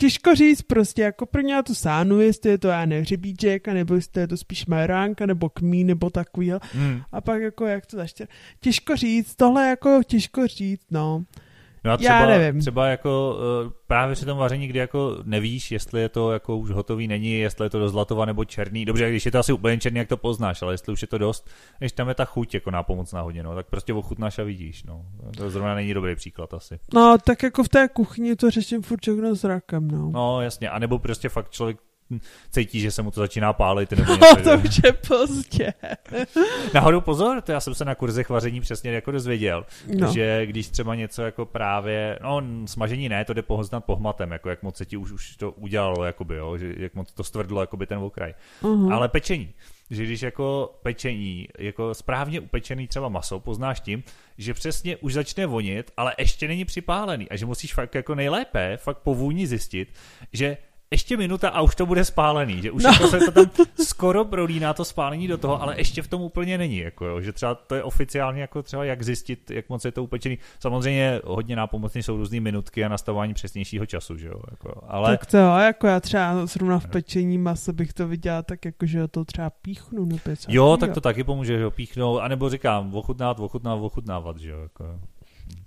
[0.00, 3.94] těžko říct prostě, jako pro mě to sánu, jestli je to já ne hřebíček, nebo
[3.94, 6.52] jestli je to spíš majoránka, nebo kmí, nebo takový.
[6.72, 7.02] Hmm.
[7.12, 8.28] A pak jako jak to zaště.
[8.60, 11.24] Těžko říct, tohle jako těžko říct, no.
[11.84, 12.60] No a třeba, Já nevím.
[12.60, 16.70] třeba jako uh, právě při tom vaření, kdy jako nevíš, jestli je to jako už
[16.70, 18.84] hotový není, jestli je to do zlatova nebo černý.
[18.84, 21.18] Dobře, když je to asi úplně černý, jak to poznáš, ale jestli už je to
[21.18, 24.84] dost, když tam je ta chuť jako nápomocná hodně, no, tak prostě ochutnáš a vidíš.
[24.84, 25.04] No.
[25.36, 26.78] To zrovna není dobrý příklad asi.
[26.94, 30.10] No, tak jako v té kuchyni to řeším furt všechno s rakem, no.
[30.10, 31.78] No, jasně, a nebo prostě fakt člověk
[32.50, 33.90] cítí, že se mu to začíná pálit.
[33.90, 35.74] Nebo něco, to už je pozdě.
[36.74, 39.66] Nahoru pozor, to já jsem se na kurzech vaření přesně jako dozvěděl,
[39.98, 40.12] no.
[40.12, 44.62] že když třeba něco jako právě, no smažení ne, to jde poznat pohmatem, jako jak
[44.62, 47.86] moc se ti už, už to udělalo, jakoby, jo, že jak moc to stvrdlo jakoby
[47.86, 48.34] ten okraj.
[48.62, 48.94] Uh-huh.
[48.94, 49.54] Ale pečení
[49.90, 54.02] že když jako pečení, jako správně upečený třeba maso poznáš tím,
[54.38, 58.76] že přesně už začne vonit, ale ještě není připálený a že musíš fakt jako nejlépe
[58.76, 59.94] fakt po vůni zjistit,
[60.32, 60.56] že
[60.94, 62.90] ještě minuta a už to bude spálený, že už no.
[62.90, 66.58] jako se to tam skoro prolíná to spálení do toho, ale ještě v tom úplně
[66.58, 69.92] není, jako jo, že třeba to je oficiálně jako třeba jak zjistit, jak moc je
[69.92, 70.38] to upečený.
[70.60, 75.10] Samozřejmě hodně nápomocný jsou různé minutky a nastavování přesnějšího času, že jo, jako, ale...
[75.10, 78.86] Tak to jo, jako já třeba zrovna v pečení masa bych to viděla tak jako,
[78.86, 82.94] že to třeba píchnu nebo Jo, tak to taky pomůže, že jo, píchnout, anebo říkám,
[82.94, 85.00] ochutnávat, ochutnávat, ochutnávat, že jo, jako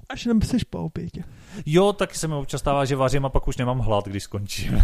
[0.10, 1.24] až nepseš po obědě.
[1.66, 4.82] Jo, taky se mi občas stává, že vařím a pak už nemám hlad, když skončím.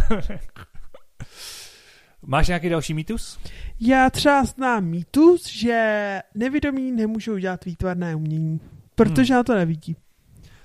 [2.22, 3.38] Máš nějaký další mýtus?
[3.80, 8.60] Já třeba znám mýtus, že nevědomí nemůžou dělat výtvarné umění,
[8.94, 9.38] protože hmm.
[9.38, 9.96] na to nevidí.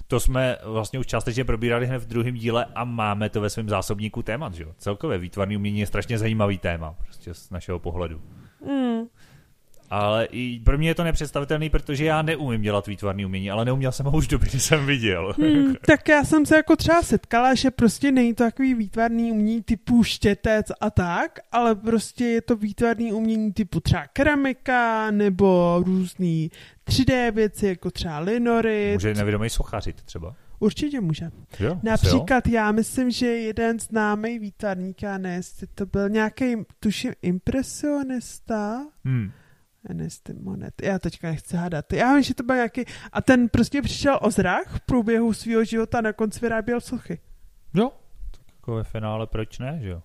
[0.07, 3.69] To jsme vlastně už částečně probírali hned v druhém díle a máme to ve svém
[3.69, 4.73] zásobníku témat, že jo?
[4.77, 8.21] Celkové výtvarné umění je strašně zajímavý téma, prostě z našeho pohledu.
[8.65, 9.03] Hmm.
[9.89, 13.91] Ale i pro mě je to nepředstavitelný, protože já neumím dělat výtvarný umění, ale neuměl
[13.91, 15.33] jsem ho už doby, kdy jsem viděl.
[15.37, 19.63] Hmm, tak já jsem se jako třeba setkala, že prostě není to takový výtvarný umění
[19.63, 26.51] typu štětec a tak, ale prostě je to výtvarný umění typu třeba keramika nebo různý
[26.87, 28.91] 3D věci, jako třeba linory.
[28.93, 30.35] Může nevědomý sochařit třeba.
[30.59, 31.25] Určitě může.
[31.25, 31.79] Jo, asi jo.
[31.83, 35.41] Například já myslím, že jeden známý výtvarník, já ne,
[35.75, 39.31] to byl nějaký, tuším, impresionista, Hmm.
[39.89, 41.93] Ernest Monet, já teďka nechci hádat.
[41.93, 45.63] Já vím, že to byl nějaký, a ten prostě přišel o zrak v průběhu svého
[45.63, 47.19] života a na konci vyráběl sochy.
[47.73, 47.91] Jo,
[48.31, 50.01] tak jako ve finále proč ne, že jo?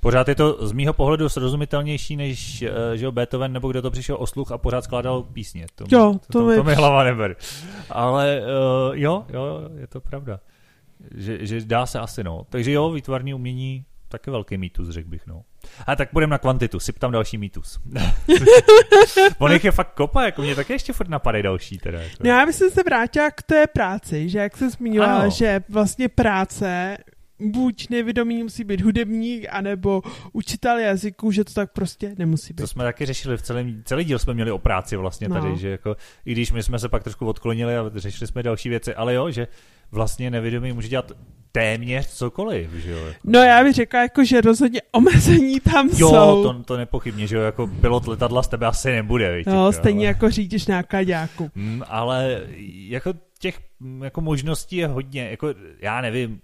[0.00, 3.90] Pořád je to z mýho pohledu srozumitelnější než eh, že jo, Beethoven nebo kdo to
[3.90, 5.66] přišel o sluch a pořád skládal písně.
[5.74, 7.36] To, Jo, to, to to, mi- to mi hlava neber.
[7.90, 10.40] Ale uh, jo, jo, je to pravda.
[11.14, 12.46] Že, že dá se asi, no.
[12.48, 15.42] Takže jo, výtvarný umění taky velký mýtus, řekl bych, no.
[15.86, 17.80] A tak půjdeme na kvantitu, syp tam další mýtus.
[19.38, 22.02] On jich je fakt kopa, jako mě taky ještě furt napadají další teda.
[22.02, 22.16] Jako.
[22.24, 24.64] No já bych se vrátila k té práci, že jak se
[25.04, 25.30] Ano.
[25.30, 26.98] že vlastně práce
[27.40, 32.62] buď nevědomý musí být hudebník, anebo učitel jazyku, že to tak prostě nemusí být.
[32.62, 35.56] To jsme taky řešili v celém, celý díl jsme měli o práci vlastně tady, No.
[35.56, 38.94] že jako, i když my jsme se pak trošku odklonili a řešili jsme další věci,
[38.94, 39.46] ale jo, že
[39.92, 41.12] vlastně nevědomý může dělat
[41.52, 42.98] téměř cokoliv, že jo.
[43.06, 43.18] Jako.
[43.24, 46.42] No já bych řekla, jako, že rozhodně omezení tam Jo, jsou.
[46.42, 49.72] to, to nepochybně, že jo, jako pilot letadla z tebe asi nebude, víš, no, jako,
[49.72, 51.50] stejně ale, jako řidič nákladáku.
[51.54, 52.40] mm, ale
[52.88, 53.60] jako těch
[54.04, 55.48] jako možností je hodně, jako
[55.80, 56.40] já nevím,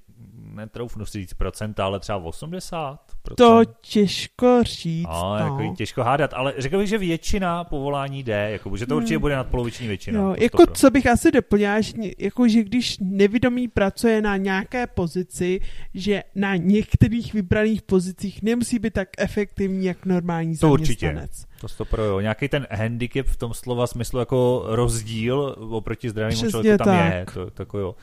[0.54, 3.00] netroufnu si říct procenta, ale třeba 80
[3.36, 5.44] To těžko říct, No, no.
[5.62, 9.20] jako těžko hádat, ale řekl bych, že většina povolání jde, jako, že to určitě Hmm.
[9.20, 10.20] bude nadpoloviční většina.
[10.20, 10.74] Jo, To jako stopro.
[10.74, 15.60] co bych asi doplnila, že, jako, že když nevědomý pracuje na nějaké pozici,
[15.94, 21.06] že na některých vybraných pozicích nemusí být tak efektivní, jak normální To určitě.
[21.06, 21.44] zaměstnanec.
[21.60, 22.20] To stopro, jo.
[22.20, 27.12] Nějaký ten handicap v tom slova smyslu jako rozdíl oproti zdravému Přesně člověku tam tak.
[27.14, 27.26] je.
[27.34, 27.94] To, tako jo.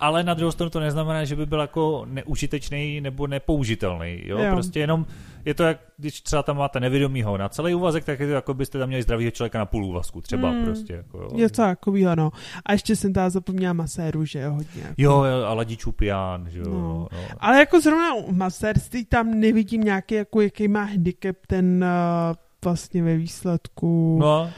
[0.00, 4.22] Ale na druhou stranu to neznamená, že by byl jako neužitečný nebo nepoužitelný.
[4.24, 4.38] Jo?
[4.38, 4.52] Jo.
[4.52, 5.06] Prostě jenom
[5.44, 8.54] je to jak, když třeba tam máte nevědomýho na celý úvazek, tak je to jako
[8.54, 10.20] byste tam měli zdravého člověka na půl úvazku.
[10.20, 10.64] Třeba Hmm.
[10.64, 10.92] prostě.
[10.92, 11.28] Jako, jo.
[11.34, 12.30] Něco takového, no.
[12.66, 14.82] A ještě jsem tam zapomněla maséru, že jo, hodně.
[14.82, 14.94] Jako.
[14.98, 16.64] Jo, jo, a ladičů pijan, že jo.
[16.68, 17.08] No.
[17.12, 17.18] No.
[17.38, 23.02] Ale jako zrovna u masérství tam nevidím nějaký, jako jaký má handicap ten uh, vlastně
[23.02, 24.50] ve výsledku no.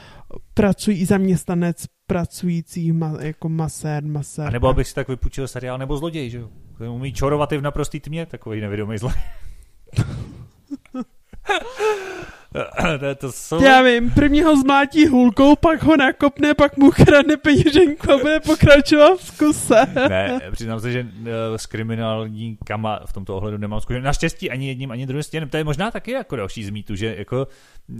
[0.53, 4.47] pracují zaměstnanec pracující ma, jako masér, masér.
[4.47, 6.49] A nebo abych si tak vypůjčil seriál, nebo zloděj, že jo.
[6.91, 9.21] Umí čorovat i v naprostý tmě, takový nevědomý zloděj.
[12.99, 13.63] to, to jsou...
[13.63, 18.39] Já vím, první ho zmlátí hulkou, pak ho nakopne, pak mu kradne peněženku a bude
[18.39, 19.75] pokračovat v kuse.
[20.09, 24.05] Ne, přiznám se, že eh, s kriminální kama v tomto ohledu nemám zkušenost.
[24.05, 25.49] Naštěstí ani jedním, ani druhým stěnem.
[25.49, 27.47] To je možná taky jako další z mýtu, že, jako,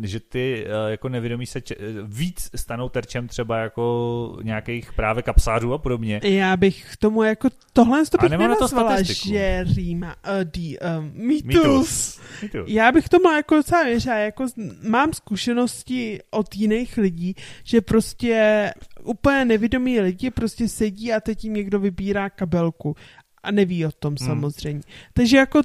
[0.04, 5.24] že ty eh, jako nevědomí se če- eh, víc stanou terčem třeba jako nějakých právě
[5.24, 6.22] kapsářů a podobně.
[6.24, 11.00] Já bych k tomu jako tohle to bych nemám na to nenazvala, že rýma, uh,
[11.00, 11.46] um, mýtus.
[11.46, 12.20] Mýtus.
[12.42, 12.58] Mýtu.
[12.68, 18.72] Já bych tomu jako docela věřila, jako z- mám zkušenosti od jiných lidí, že prostě
[19.04, 22.96] úplně nevědomí lidi prostě sedí a teď jim někdo vybírá kabelku
[23.44, 24.28] a neví o tom Hmm.
[24.28, 24.82] samozřejmě.
[25.14, 25.62] Takže jako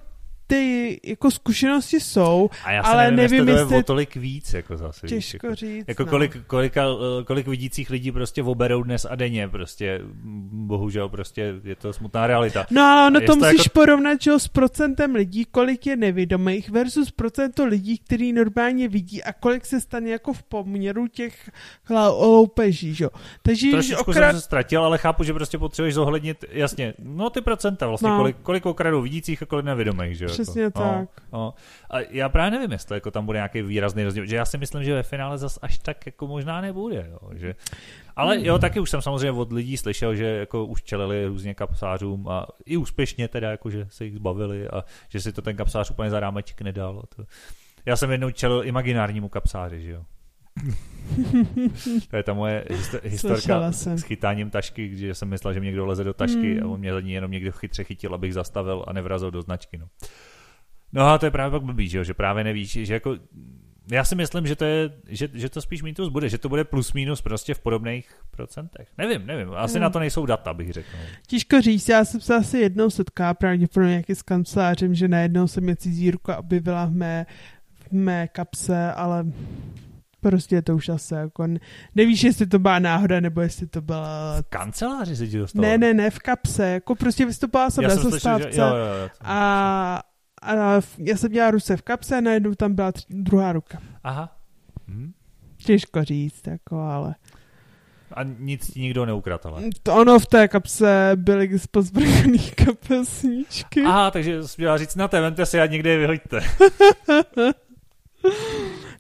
[0.47, 4.55] ty jako zkušenosti jsou, A já ale nevím, nevím, jestli to je o tolik víc,
[4.55, 5.07] jako zase.
[5.07, 5.85] těžko jako, říct.
[5.89, 6.11] jako no.
[6.11, 6.85] kolik, kolika,
[7.25, 10.01] kolik vidících lidí prostě oberou dnes a denně, prostě
[10.53, 12.67] bohužel prostě je to smutná realita.
[12.71, 16.71] No ale ono to to musíš jako- porovnat že s procentem lidí, kolik je nevědomých
[16.71, 21.51] versus procento lidí, který normálně vidí a kolik se stane jako v poměru těch
[22.11, 23.11] loupeží, že jo.
[23.43, 24.31] Takže Trošičku okrad...
[24.31, 28.17] jsem se ztratil, ale chápu, že prostě potřebuješ zohlednit, jasně, no ty procenta vlastně, No.
[28.17, 30.31] kolik, kolik okradou vidících a kolik nevědomých, že jo.
[30.43, 30.79] Přesně jako.
[30.79, 31.09] tak.
[31.33, 31.55] No, no.
[31.91, 34.85] A já právě nevím, jestli jako tam bude nějaký výrazný rozdíl, že já si myslím,
[34.85, 37.55] že ve finále zas až tak jako možná nebude, jo, že...
[38.17, 42.29] Ale jo, taky už jsem samozřejmě od lidí slyšel, že jako už čelili různě kapsářům
[42.29, 45.91] a i úspěšně teda, jako že se jich zbavili a že si to ten kapsář
[45.91, 47.03] úplně za rámeček nedal.
[47.17, 47.25] To...
[47.87, 50.05] Já jsem jednou čelil imaginárnímu kapsáři, že jo.
[52.11, 55.87] To je ta moje histo- historka s chytáním tašky, kde jsem myslel, že mě někdo
[55.87, 56.63] leze do tašky Hmm.
[56.63, 59.79] a on mě za ní jenom někdo chytře chytil, abych zastavil a nevrazil do značky.
[59.79, 59.87] No,
[60.93, 62.05] no a to je právě pak blbý, že, jo?
[62.05, 63.17] že právě nevíš, že jako
[63.91, 66.65] já si myslím, že to, je, že, že to spíš mýtus bude, že to bude
[66.65, 68.89] plus minus prostě v podobných procentech.
[68.99, 69.83] Nevím, nevím, asi Hmm.
[69.83, 70.89] na to nejsou data, bych řekl.
[70.93, 71.05] no.
[71.27, 75.61] Těžko říct, já jsem se asi jednou setkala pravděpodobně nějaký s kancelářem, že najednou se
[75.61, 77.27] mě cizí ruka objevila v mé,
[77.89, 79.25] v mé kapse, ale
[80.29, 81.61] prostě je to už asi jako, ne-
[81.95, 84.37] nevíš, jestli to byla náhoda, nebo jestli to byla...
[84.49, 85.63] Kanceláři se ti dostalo.
[85.69, 88.61] Ne, ne, ne, v kapse, jako prostě vystupovala jsem já na jsem slyšel, že, zastávce
[88.61, 89.09] jo, jo, jo.
[89.21, 90.03] a,
[90.43, 93.79] a v- já jsem dělala ruce v kapse a najednou tam byla tři, druhá ruka.
[94.05, 94.37] Aha.
[94.89, 95.13] Hm.
[95.65, 97.15] Těžko říct, jako, ale...
[98.13, 99.63] A nic ti nikdo neukradl, ale.
[99.83, 103.83] To ono v té kapse byly pozbrkaný kapesníčky.
[103.83, 106.41] Aha, takže jsi měla říct, na té, vemte si a někde je vyhoďte.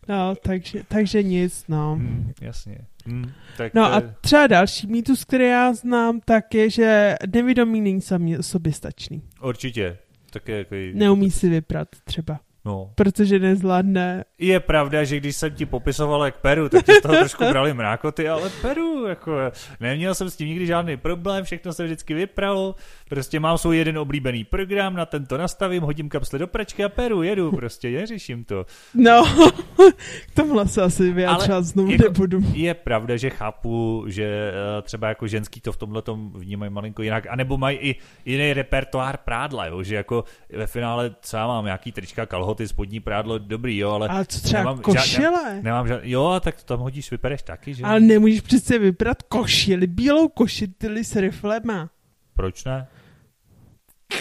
[0.09, 1.95] No, takže, takže nic, no.
[1.95, 2.79] Hmm, jasně.
[3.07, 7.81] Hmm, tak No to a třeba další mýtus, který já znám, tak je, že nevědomý
[7.81, 9.23] není sami soběstačný.
[9.43, 9.99] Určitě.
[10.31, 12.93] Tak je jako, Neumí si vyprat třeba, no.
[12.95, 14.25] protože nezvládne.
[14.39, 17.75] Je pravda, že když jsem ti popisoval jak Peru, tak ti z toho trošku brali
[17.75, 19.37] mrákoty, ale Peru, jako,
[19.81, 22.75] neměl jsem s tím nikdy žádný problém, všechno se vždycky vypralo,
[23.09, 27.23] prostě mám svůj jeden oblíbený program, na tento nastavím, hodím kapsle do pračky a Peru,
[27.23, 28.67] jedu, prostě neřeším to.
[28.95, 29.25] No,
[30.27, 32.41] k tomuhle se asi vyjádřovat znovu jako- nebudu.
[32.53, 37.03] Je pravda, že chápu, že eh, třeba jako ženský to v tomhle tom vnímají malinko
[37.03, 41.93] jinak, anebo mají i jiný repertoár prádla, jo, že jako ve finále třeba mám nějaký
[41.93, 45.63] trička, kalhoty, spodní prádlo, dobrý, jo, ale Ale co třeba nemám košile?
[45.63, 47.85] nemám žádný, jo, a tak to tam hodíš, vypereš taky, že?
[47.85, 51.91] Ale nemůžeš přece vyprat košili, bílou košili s riflema.
[52.35, 52.87] Proč ne?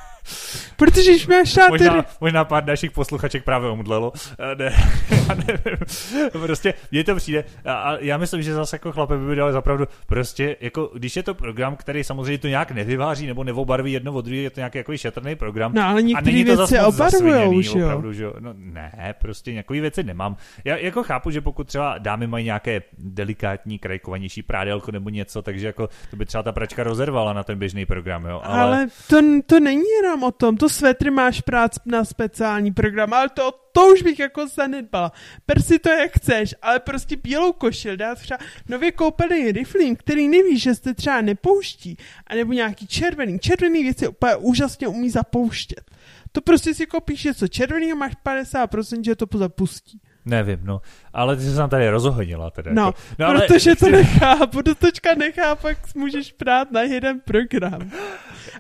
[0.78, 1.72] Protože když máš třeba ty...
[1.72, 4.14] Možná, možná pár našich posluchaček právě omdlelo.
[4.58, 4.66] Ne,
[5.10, 5.78] já nevím.
[6.32, 7.44] Prostě mně to přijde.
[7.66, 9.86] A, já myslím, že zase jako chlape by dali zapravdu.
[10.08, 14.26] Prostě jako, když je to program, který samozřejmě to nějak nevyváří nebo neobarví jedno od
[14.26, 15.74] druhého, je to nějaký jako šetrný program.
[15.74, 17.86] No ale a některé není to věci zasviněný, že jo?
[17.86, 18.34] opravdu, že jo?
[18.40, 20.36] No ne, prostě nějakové věci nemám.
[20.66, 25.68] Já jako chápu, že pokud třeba dámy mají nějaké delikátní, krajkovanější prádelko nebo něco, takže
[25.68, 28.42] jako to by třeba ta pračka rozervala na ten běžný program, jo.
[28.44, 33.14] Ale, ale to, to není jenom o tom, to svetry máš prác na speciální program,
[33.14, 35.12] ale to, to už bych jako zanedbala.
[35.46, 38.38] Per si to jak chceš, ale prostě bílou košil dát třeba
[38.70, 41.98] nově koupený riflím, který nevíš, že se třeba nepouští,
[42.28, 43.40] anebo nějaký červený.
[43.40, 45.92] Červený věci úplně úžasně umí zapouštět.
[46.32, 50.02] To prostě si koupíš něco červeného, máš 50%, že to zapustí.
[50.26, 50.82] Nevím, no.
[51.14, 52.72] Ale ty jsi se tam tady rozohodila teda.
[52.74, 53.00] No, jako.
[53.20, 57.92] no ale protože to ještě- nechápu, do točka nechápu, jak můžeš prát na jeden program.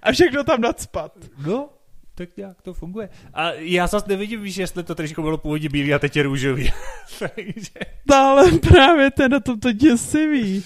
[0.03, 1.11] A všechno tam nadspat.
[1.45, 1.69] No,
[2.15, 3.09] tak nějak to funguje.
[3.33, 6.71] A já zase nevidím, víš, jestli to tričko bylo původně bílý a teď je růžový.
[7.19, 7.71] Takže
[8.09, 10.63] No ale právě ten na tom to děsivý.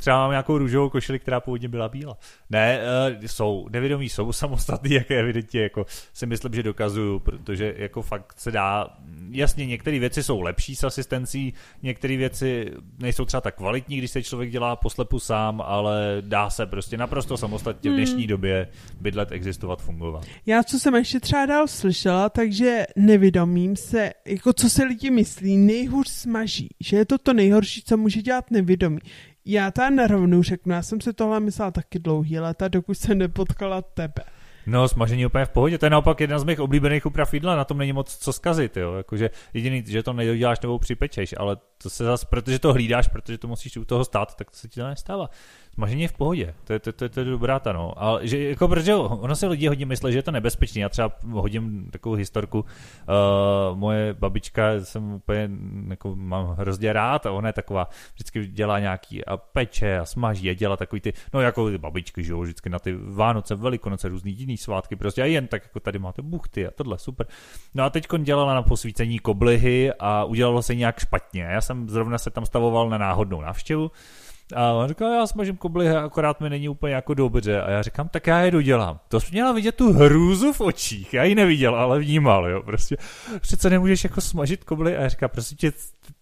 [0.00, 2.16] Třeba mám nějakou růžovou košili, která původně byla bílá.
[2.50, 2.80] Ne,
[3.18, 8.34] uh, jsou, nevědomí jsou samostatný, jak evidentně jako si myslím, že dokazuju, protože jako fakt
[8.36, 8.96] se dá,
[9.30, 14.22] jasně některé věci jsou lepší s asistencí, některé věci nejsou třeba tak kvalitní, když se
[14.22, 18.68] člověk dělá poslepu sám, ale dá se prostě naprosto samostatně v dnešní době
[19.00, 20.24] bydlet, existovat, fungovat.
[20.46, 25.56] Já, co jsem ještě třeba dál slyšela, takže nevědomím se, jako co se lidi myslí,
[25.56, 28.98] nejhůř smaží, že je to to nejhorší, co může dělat nevědomí.
[29.52, 33.18] Já ta na rovnou řeknu, já jsem si tohle myslela taky dlouhý léta, dokud jsem
[33.18, 34.24] nepotkala tebe.
[34.66, 35.78] No, smažení úplně v pohodě.
[35.78, 38.76] To je naopak jedna z mých oblíbených úprav jídla, na tom není moc co zkazit,
[38.76, 38.94] jo.
[38.94, 43.38] Jakože jediný, že to nedoděláš nebo připečeš, ale to se zase, protože to hlídáš, protože
[43.38, 45.30] to musíš u toho stát, tak to se ti to nestává.
[45.74, 48.02] Smažení v pohodě, to je, to, to, to je dobrá ta, no.
[48.02, 50.80] Ale že, jako, protože ono se lidi hodně myslí, že je to nebezpečný.
[50.80, 55.50] Já třeba hodím takovou historku, uh, moje babička jsem úplně,
[55.88, 60.50] jako, mám hrozně rád a ona je taková, vždycky dělá nějaký a peče a smaží
[60.50, 64.08] a dělá takový ty, no jako ty babičky, že jo, vždycky na ty Vánoce, Velikonoce,
[64.08, 67.26] různý jiný svátky, prostě a jen tak jako tady máte buchty a tohle, super.
[67.74, 71.42] No a teď dělala na posvícení koblihy a udělalo se nějak špatně.
[71.42, 73.90] Já jsem zrovna se tam stavoval na náhodnou návštěvu
[74.56, 77.62] a on říkal, já smažím koblihy, akorát mi není úplně jako dobře.
[77.62, 78.98] A já říkám, tak já je dodělám.
[79.08, 81.14] To jsi měla vidět tu hrůzu v očích.
[81.14, 82.62] Já ji neviděl, ale vnímal, jo.
[82.62, 82.96] Prostě
[83.40, 84.96] přece nemůžeš jako smažit koblihy.
[84.96, 85.72] A já říkám, prostě tě,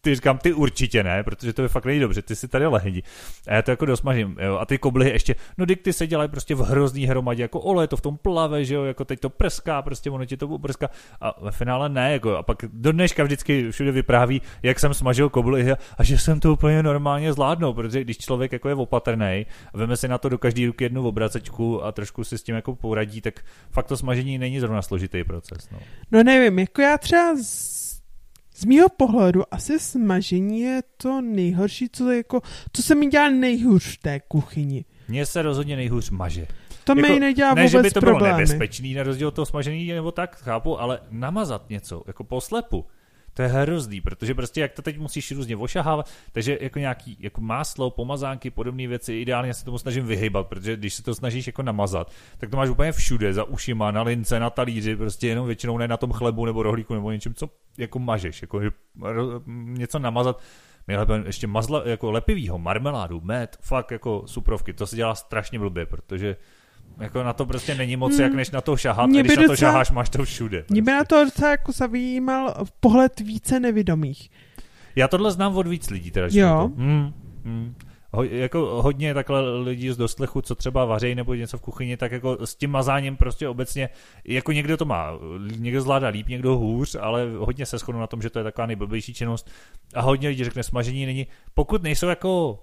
[0.01, 3.03] ty říkám, ty určitě ne, protože to je fakt není dobře, ty si tady lehni.
[3.49, 4.59] A já to jako dosmažím, jo.
[4.59, 7.89] A ty koblihy ještě, no dik ty se dělají prostě v hrozný hromadě, jako olej
[7.89, 10.89] to v tom plave, že jo, jako teď to prská, prostě ono ti to prská.
[11.21, 12.37] A ve finále ne, jako.
[12.37, 16.53] A pak do dneška vždycky všude vypráví, jak jsem smažil koblihy a že jsem to
[16.53, 20.67] úplně normálně zvládnul, protože když člověk jako je opatrný veme si na to do každé
[20.67, 24.61] ruky jednu obracečku a trošku si s tím jako poradí, tak fakt to smažení není
[24.61, 25.71] zrovna složitý proces.
[25.71, 25.79] No.
[26.11, 27.35] No nevím, jako já třeba
[28.59, 32.41] z mýho pohledu asi smažení je to nejhorší, co, jako,
[32.73, 34.85] co se mi dělá nejhůř v té kuchyni.
[35.09, 36.47] Mně se rozhodně nejhůř maže.
[36.85, 38.25] To jako, mi nedělá ne, vůbec že by to problémy.
[38.25, 42.85] bylo nebezpečný, na rozdíl od toho smažení nebo tak, chápu, ale namazat něco, jako poslepu,
[43.39, 47.41] to je hrozný, protože prostě jak to teď musíš různě ošahávat, takže jako nějaký jako
[47.41, 51.63] máslo, pomazánky, podobné věci, ideálně se tomu snažím vyhybat, protože když se to snažíš jako
[51.63, 55.79] namazat, tak to máš úplně všude, za ušima, na lince, na talíři, prostě jenom většinou
[55.79, 58.61] ne na tom chlebu nebo rohlíku nebo něčem, co jako mažeš, jako
[59.47, 60.41] něco namazat,
[60.89, 65.87] nejlépe ještě mazla, jako lepivýho, marmeládu, med, fakt jako suprovky, to se dělá strašně blbě,
[65.87, 66.37] protože
[66.99, 68.21] jako na to prostě není moc, Hmm.
[68.23, 70.25] jak než na to šahat, Mě a když by na to docela- šaháš, máš to
[70.25, 70.65] všude.
[70.71, 70.97] Mě by prostě.
[70.99, 74.31] na to docela jako zavímal pohled více nevědomých.
[74.97, 76.27] Já tohle znám od víc lidí, teda.
[76.31, 76.71] Jo.
[76.77, 77.13] Hmm,
[77.45, 77.75] hmm.
[78.13, 82.13] ho, jako hodně takhle lidí z doslechu, co třeba vařejí nebo něco v kuchyni, tak
[82.13, 83.89] jako s tím mazáním prostě obecně,
[84.25, 85.11] jako někdo to má,
[85.57, 88.67] někdo zvládá líp, někdo hůř, ale hodně se shodnu na tom, že to je taková
[88.67, 89.51] nejblbější činnost
[89.95, 92.63] a hodně lidí řekne, smažení není, pokud nejsou jako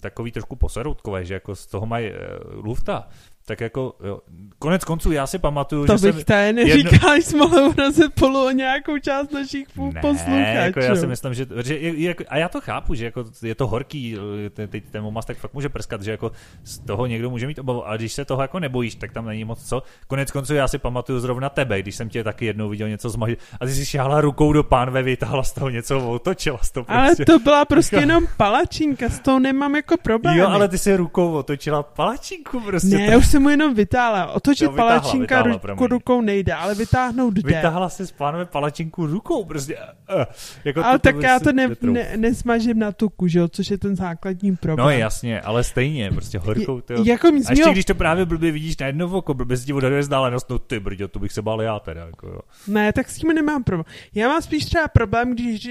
[0.00, 2.16] takový trošku poseroutkové, že jako z toho mají uh,
[2.64, 3.08] lufta,
[3.46, 4.20] tak jako, jo.
[4.58, 7.22] konec konců já si pamatuju, to že bych tady neříkal, jedno...
[7.22, 10.58] jsme urazit polu o nějakou část našich ne, posluchačů.
[10.58, 13.66] Jako já si myslím, že, že jako, a já to chápu, že jako je to
[13.66, 14.16] horký,
[14.50, 16.32] teď ten, ten momas tak fakt může prskat, že jako
[16.64, 19.44] z toho někdo může mít obavu, ale když se toho jako nebojíš, tak tam není
[19.44, 19.82] moc co.
[20.06, 23.38] Konec konců já si pamatuju zrovna tebe, když jsem tě taky jednou viděl něco zmažit
[23.60, 26.84] a ty si šáhla rukou do pánve, vytáhla z toho něco, otočila z toho.
[26.84, 27.00] Prostě.
[27.00, 30.38] Ale to byla prostě jenom palačinka, s tou nemám jako problém.
[30.38, 32.98] Jo, ale ty si rukou otočila palačinku prostě.
[32.98, 34.32] Ne, už jsem mu jenom vytáhla.
[34.32, 37.56] Otočit no, palačinka ruku, rukou nejde, ale vytáhnout jde.
[37.56, 39.76] Vytáhla si s pánové palačinku rukou, prostě.
[40.16, 40.24] Uh,
[40.64, 43.70] jako ale to, tak to já to ne, ne, nesmažím na tuku, že jo, což
[43.70, 44.86] je ten základní problém.
[44.86, 46.80] No jasně, ale stejně, prostě horkou.
[46.80, 47.04] Tyjo.
[47.04, 50.00] Jako a ještě když to právě blbě vidíš na jedno oko, blbě si ti odhaduje
[50.00, 52.06] vzdálenost, no ty brďo, to bych se bál já teda.
[52.06, 52.40] Jako, jo.
[52.68, 53.84] Ne, tak s tím nemám problém.
[54.14, 55.68] Já mám spíš třeba problém, když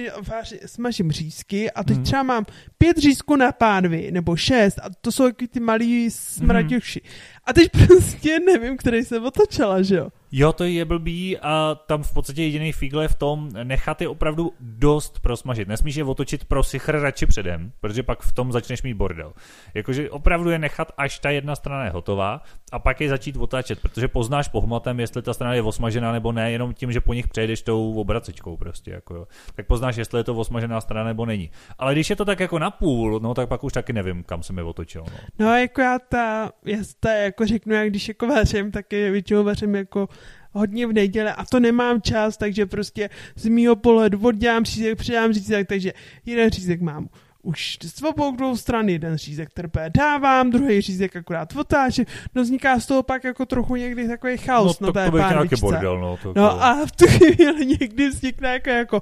[0.66, 2.06] smažím řízky a teď hmm.
[2.06, 2.46] třeba mám
[2.78, 7.02] pět řízků na pánvi, nebo šest, a to jsou ty malý smraděvši.
[7.04, 7.33] Hmm.
[7.46, 10.10] A teď prostě nevím, který se otočila, že jo?
[10.36, 14.08] Jo, to je blbý a tam v podstatě jediný fígl je v tom nechat je
[14.08, 15.68] opravdu dost prosmažit.
[15.68, 19.34] Nesmíš je otočit pro sichr radši předem, protože pak v tom začneš mít bordel.
[19.74, 23.82] Jakože opravdu je nechat, až ta jedna strana je hotová a pak je začít otáčet,
[23.82, 27.28] protože poznáš pohmatem, jestli ta strana je osmažená nebo ne, jenom tím, že po nich
[27.28, 29.28] přejdeš tou obracečkou prostě, jako jo.
[29.56, 31.52] Tak poznáš, jestli je to osmažená strana nebo není.
[31.78, 34.44] Ale když je to tak jako na půl, no tak pak už taky nevím, kam
[34.44, 35.04] jsem je otočil.
[35.12, 39.12] No, no jako já ta, já ta jako řeknu, jak když jako vařím, tak je
[39.12, 40.08] většinou vařím jako
[40.54, 45.34] hodně v neděle a to nemám čas, takže prostě z mýho pohledu oddělám řízek, předám
[45.34, 45.94] řízek, takže
[46.26, 47.10] jeden řízek mám
[47.44, 52.80] už z obou dvou stran jeden řízek trpé dávám, druhý řízek akorát otáčím, no vzniká
[52.80, 56.34] z toho pak jako trochu někdy takový chaos no, na té to bordel, no, to
[56.36, 59.02] no a v tu chvíli někdy vznikne jako, jako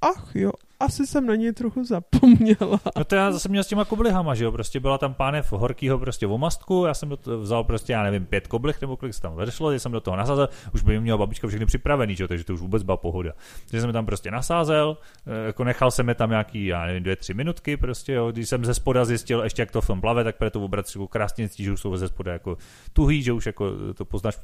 [0.00, 0.50] ach jo,
[0.80, 2.80] asi jsem na něj trochu zapomněla.
[2.96, 5.98] No to já zase měl s těma koblihama, že jo, prostě byla tam pánev horkýho
[5.98, 9.14] prostě v mastku, já jsem do toho vzal prostě, já nevím, pět koblih nebo kolik
[9.14, 12.28] se tam vešlo, jsem do toho nasázel, už by měla babička všechny připravený, že jo,
[12.28, 13.32] takže to už vůbec byla pohoda.
[13.70, 17.16] Takže jsem tam prostě nasázel, eh, jako nechal jsem je tam nějaký, já nevím, dvě,
[17.16, 20.24] tři minutky prostě, jo, když jsem ze spoda zjistil ještě, jak to v tom plave,
[20.24, 22.56] tak pro to jako krásně cítí, že už jsou ze spoda jako
[22.92, 24.38] tuhý, že už jako to poznáš,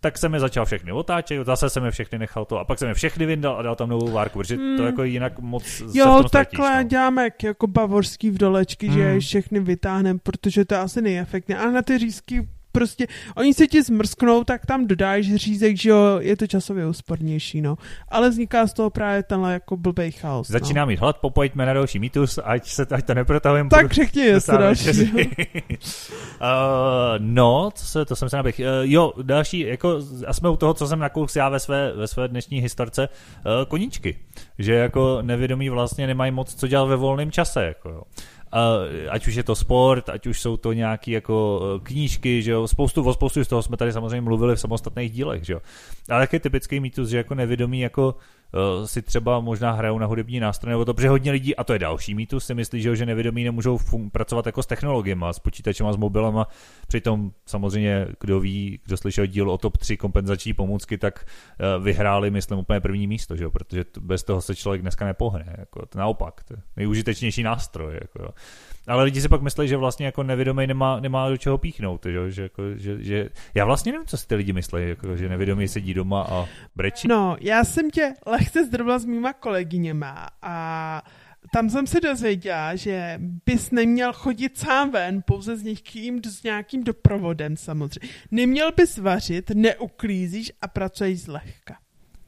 [0.00, 2.88] tak jsem je začal všechny otáčet, zase jsem je všechny nechal to a pak jsem
[2.88, 4.86] je všechny vyndal a dal tam novou várku, protože to hmm.
[4.86, 6.88] jako jinak moc jo, takhle no.
[6.88, 8.96] děláme jako bavorský vdolečky, hmm.
[8.96, 11.58] že je všechny vytáhneme, protože to je asi nejefektně.
[11.58, 12.48] A na ty řízky
[12.78, 13.06] prostě,
[13.36, 17.76] oni se ti zmrsknou, tak tam dodáš řízek, že jo, je to časově úspornější, no.
[18.08, 20.48] Ale vzniká z toho právě tenhle jako blbej chaos.
[20.48, 20.86] Začíná no.
[20.86, 23.70] mít hlad, popojďme na další mýtus, ať, se, ať to neprotahujeme.
[23.70, 24.90] Tak řekni, jestli další.
[24.90, 25.18] uh,
[27.18, 28.58] no, to, se, to jsem se naběh.
[28.58, 32.06] Uh, jo, další, jako, a jsme u toho, co jsem nakousl já ve své, ve
[32.06, 34.18] své dnešní historce, uh, koníčky.
[34.58, 38.02] Že jako nevědomí vlastně nemají moc co dělat ve volném čase, jako jo
[39.10, 42.68] ať už je to sport, ať už jsou to nějaké jako e, knížky, že jo,
[42.68, 45.60] spoustu, o spoustu z toho jsme tady samozřejmě mluvili v samostatných dílech, že jo.
[46.08, 48.14] Ale taky typický mýtus, že jako nevědomí jako
[48.54, 51.72] uh, si třeba možná hrajou na hudební nástroje, nebo to, protože hodně lidí, a to
[51.72, 55.38] je další mýtus, si myslí, že, že nevědomí nemůžou fun- pracovat jako s technologiemi, s
[55.38, 56.48] počítačem a s mobilem a
[56.86, 61.24] přitom samozřejmě, kdo ví, kdo slyšel díl o top 3 kompenzační pomůcky, tak
[61.78, 63.50] uh, vyhráli, myslím, úplně první místo, že jo?
[63.50, 65.54] protože bez toho se člověk dneska nepohne.
[65.58, 67.94] Jako, to naopak, to je nejúžitečnější nástroj.
[67.94, 68.28] Jako, jo.
[68.86, 72.06] Ale lidi si pak myslí, že vlastně jako nevědomý nemá, nemá do čeho píchnout.
[72.06, 75.28] Že, že, jako, že, že, já vlastně nevím, co si ty lidi myslí, jako, že
[75.28, 76.46] nevědomý sedí doma a
[76.76, 77.08] brečí.
[77.08, 81.02] No, já jsem tě lehce zdrobila s mýma kolegyněma a
[81.52, 86.84] tam jsem se dozvěděla, že bys neměl chodit sám ven, pouze s někým, s nějakým
[86.84, 88.08] doprovodem samozřejmě.
[88.30, 91.74] Neměl bys vařit, neuklízíš a pracuješ zlehka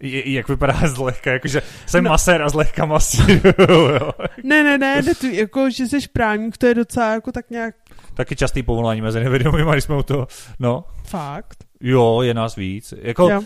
[0.03, 2.11] jak vypadá zlehka, jakože jsem no.
[2.11, 4.01] masér a zlehka masíruju,
[4.45, 7.75] Ne, ne, ne, ne tu, jako, že jsi právník, to je docela jako tak nějak...
[8.15, 10.27] Taky častý povolání mezi nevědomými, když jsme u toho,
[10.59, 10.85] no.
[11.05, 11.70] Fakt?
[11.81, 12.95] Jo, je nás víc.
[13.03, 13.43] Jako, jo.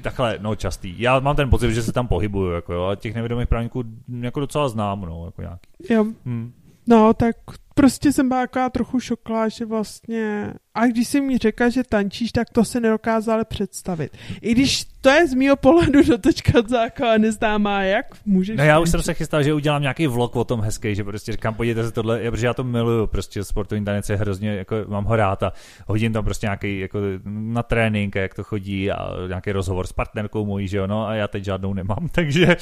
[0.00, 1.00] takhle, no častý.
[1.00, 3.84] Já mám ten pocit, že se tam pohybuju, jako jo, a těch nevědomých právníků
[4.20, 5.68] jako docela znám, no, jako nějaký.
[5.90, 6.04] Jo.
[6.24, 6.52] Hmm.
[6.86, 7.36] No, tak
[7.74, 10.52] prostě jsem byla jako trochu šokla, že vlastně...
[10.74, 14.16] A když jsi mi řekla, že tančíš, tak to se nedokázala představit.
[14.40, 18.56] I když to je z mýho pohledu dotočka od zákona neznámá, jak můžeš...
[18.56, 21.32] No já už jsem se chystal, že udělám nějaký vlog o tom hezký, že prostě
[21.32, 25.04] říkám, podívejte se tohle, protože já to miluju, prostě sportovní tanec je hrozně, jako mám
[25.04, 25.52] ho rád a
[25.86, 30.46] hodím tam prostě nějaký jako na trénink, jak to chodí a nějaký rozhovor s partnerkou
[30.46, 32.56] mojí, že jo, no a já teď žádnou nemám, takže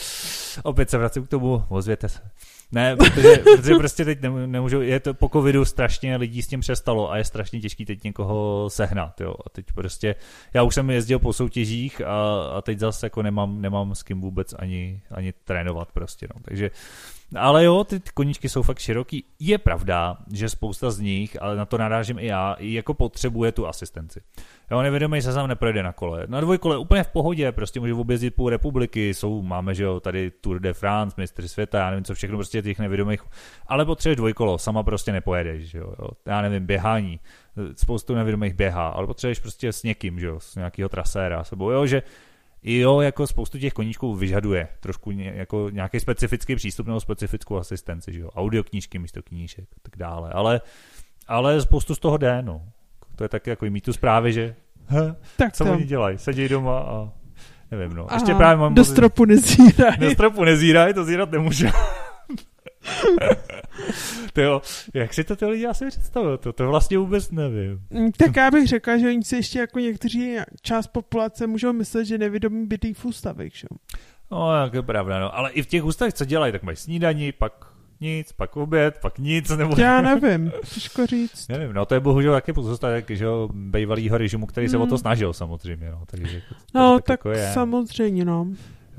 [0.62, 2.20] opět se vracím k tomu, ozvěte se.
[2.72, 7.10] Ne, protože, protože prostě teď nemůžu, je, to po covidu strašně lidí s tím přestalo
[7.10, 9.34] a je strašně těžký teď někoho sehnat, jo.
[9.46, 10.14] A teď prostě,
[10.54, 14.20] já už jsem jezdil po soutěžích a, a teď zase jako nemám, nemám s kým
[14.20, 16.40] vůbec ani, ani trénovat prostě, no.
[16.44, 16.70] Takže
[17.38, 19.24] ale jo, ty koníčky jsou fakt široký.
[19.40, 23.66] Je pravda, že spousta z nich, ale na to narážím i já, jako potřebuje tu
[23.66, 24.20] asistenci.
[24.70, 26.24] Jo, nevědomý se sám neprojde na kole.
[26.26, 30.30] Na dvojkole úplně v pohodě, prostě může objezdit půl republiky, jsou, máme, že jo, tady
[30.30, 33.20] Tour de France, mistry světa, já nevím co všechno, prostě těch nevědomých,
[33.66, 36.08] ale potřebuješ dvojkolo, sama prostě nepojedeš, že jo, jo.
[36.26, 37.20] já nevím, běhání,
[37.76, 41.86] spoustu nevědomých běhá, ale potřebuješ prostě s někým, že jo, s nějakého traséra, sebou, jo,
[41.86, 42.02] že
[42.62, 48.12] jo, jako spoustu těch koníčků vyžaduje trošku ně, jako nějaký specifický přístup nebo specifickou asistenci,
[48.12, 50.60] že jo, audioknížky místo knížek a tak dále, ale,
[51.28, 52.62] ale spoustu z toho jde, no.
[53.16, 54.54] To je taky jako mít tu zprávy, že
[54.86, 55.72] he, tak co to.
[55.72, 57.10] oni dělají, sedí doma a
[57.70, 58.06] nevím, no.
[58.08, 58.74] Aha, Ještě právě mám...
[58.74, 59.96] Do stropu nezíraj.
[59.98, 61.28] Do stropu nezíraj, to zírat
[64.36, 64.42] nemůže.
[64.42, 64.62] jo,
[64.94, 66.38] jak si to ty lidi asi představil?
[66.38, 67.80] To, to vlastně vůbec nevím.
[67.90, 72.04] Mm, tak já bych řekla, že oni si ještě jako někteří část populace můžou myslet,
[72.04, 73.66] že nevědomí bydlí v ústavech, že?
[74.30, 75.38] No, jak je pravda, no.
[75.38, 77.72] Ale i v těch ústavech, co dělají, tak mají snídaní, pak
[78.02, 79.74] nic, pak oběd, pak nic, nebo...
[79.78, 81.48] Já nevím, těžko říct.
[81.48, 84.94] nevím, no to je bohužel taky pozůstatek, že jo, bývalýho režimu, který se o to
[84.94, 84.98] hmm.
[84.98, 87.50] snažil samozřejmě, no, takže to, no, tak, tak jako je.
[87.52, 88.46] samozřejmě, no.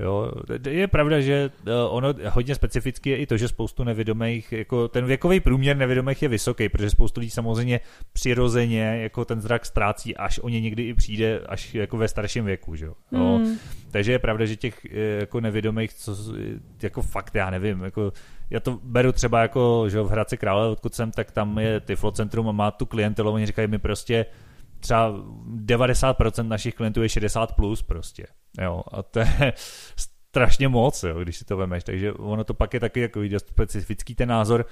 [0.00, 0.32] Jo,
[0.68, 5.06] je pravda, že eh, ono hodně specificky je i to, že spoustu nevědomých, jako ten
[5.06, 7.80] věkový průměr nevědomých je vysoký, protože spoustu lidí samozřejmě
[8.12, 12.44] přirozeně jako ten zrak ztrácí, až o ně někdy i přijde až jako ve starším
[12.44, 12.94] věku, že jo.
[13.10, 13.58] Mm.
[13.90, 16.16] Takže je pravda, že těch eh, jako nevědomých, co,
[16.82, 18.12] jako fakt, já nevím, jako
[18.50, 22.10] já to beru třeba jako, že v Hradci Krále, odkud jsem, tak tam je Tiflo
[22.10, 24.26] Centrum a má tu klientelu, oni říkají mi prostě,
[24.84, 25.12] třeba
[25.66, 28.26] 90% našich klientů je 60 plus prostě.
[28.60, 29.52] Jo, a to je
[30.30, 31.84] strašně moc, jo, když si to vemeš.
[31.84, 34.66] Takže ono to pak je taky jako specifický ten názor,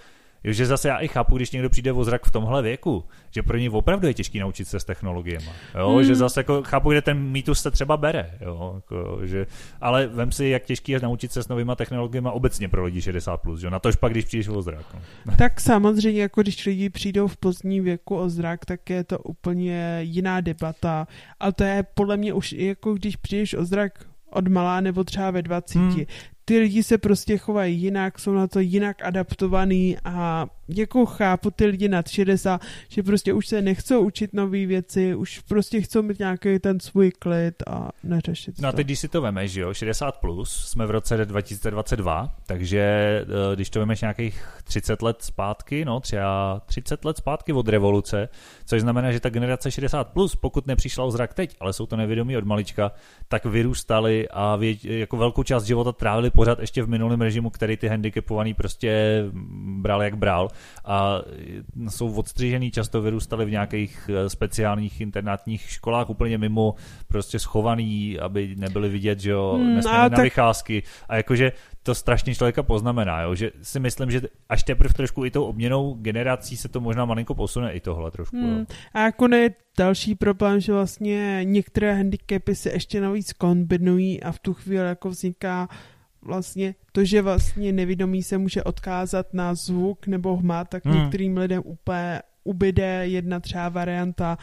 [0.45, 3.43] Jo, že zase já i chápu, když někdo přijde o zrak v tomhle věku, že
[3.43, 5.49] pro ně opravdu je těžký naučit se s technologiemi.
[5.79, 6.05] Jo, mm.
[6.05, 8.31] že zase jako chápu, kde ten mýtus se třeba bere.
[8.41, 9.47] Jo, jako, že,
[9.81, 13.37] ale vem si, jak těžký je naučit se s novýma technologiemi obecně pro lidi 60+.
[13.37, 14.87] Plus, jo, na tož pak, když přijdeš o zrak.
[14.95, 15.33] No.
[15.39, 19.99] Tak samozřejmě, jako když lidi přijdou v pozdní věku o zrak, tak je to úplně
[20.01, 21.07] jiná debata.
[21.41, 25.31] Ale to je podle mě už jako když přijdeš o zrak od malá nebo třeba
[25.31, 26.05] ve 20, hmm
[26.53, 31.67] ty lidi se prostě chovají jinak, jsou na to jinak adaptovaný a jako chápu ty
[31.67, 36.19] lidi nad 60, že prostě už se nechcou učit nové věci, už prostě chcou mít
[36.19, 39.75] nějaký ten svůj klid a neřešit No a teď, když si to vemeš, že jo,
[39.75, 42.81] 60 plus, jsme v roce 2022, takže
[43.23, 48.29] eh, když to vemeš nějakých 30 let zpátky, no třeba 30 let zpátky od revoluce,
[48.65, 51.97] což znamená, že ta generace 60 plus, pokud nepřišla o zrak teď, ale jsou to
[51.97, 52.93] nevědomí od malička,
[53.29, 57.77] tak vyrůstali a věď, jako velkou část života trávili pořád ještě v minulém režimu, který
[57.77, 59.23] ty handicapovaný prostě
[59.79, 60.49] bral jak bral
[60.85, 61.23] a
[61.89, 66.75] jsou odstřižený, často vyrůstali v nějakých eh, speciálních internátních školách úplně mimo,
[67.09, 70.23] prostě schovaný, aby nebyli vidět, že jo, hmm, na tak...
[70.23, 73.35] vycházky a jakože to strašně člověka poznamená, jo?
[73.35, 77.35] že si myslím, že až teprve trošku i tou obměnou generací se to možná malinko
[77.35, 78.37] posune i tohle trošku.
[78.37, 78.59] Hmm.
[78.59, 78.65] Jo?
[78.95, 84.39] A jako ne další problém, že vlastně některé handicapy se ještě navíc kombinují a v
[84.39, 85.69] tu chvíli jako vzniká
[86.23, 90.95] vlastně to, že vlastně nevědomí se může odkázat na zvuk nebo hmat, tak hmm.
[90.95, 94.39] některým lidem úplně ubyde jedna třeba varianta,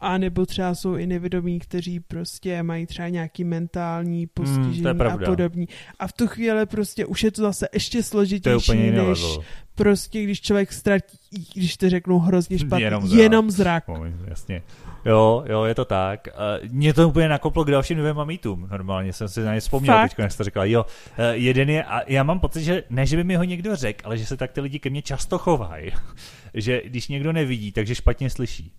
[0.00, 5.18] a nebo třeba jsou i nevědomí, kteří prostě mají třeba nějaký mentální postižení hmm, a
[5.18, 5.66] podobně.
[5.98, 9.38] A v tu chvíli prostě už je to zase ještě složitější, než
[9.74, 11.18] prostě když člověk ztratí,
[11.54, 13.20] když to řeknu hrozně špatně, jenom zrak.
[13.20, 13.88] Jenom zrak.
[13.88, 14.62] No, jasně.
[15.04, 16.28] Jo, jo, je to tak.
[16.68, 18.68] Mě to úplně nakoplo k dalším dvěma mýtům.
[18.70, 20.66] Normálně jsem si na ně vzpomněl teď, jak jsi to říkal.
[20.66, 20.86] Jo,
[21.18, 24.00] eh, jeden je, a já mám pocit, že ne, že by mi ho někdo řekl,
[24.04, 25.92] ale že se tak ty lidi ke mně často chovají.
[26.54, 28.72] že když někdo nevidí, takže špatně slyší.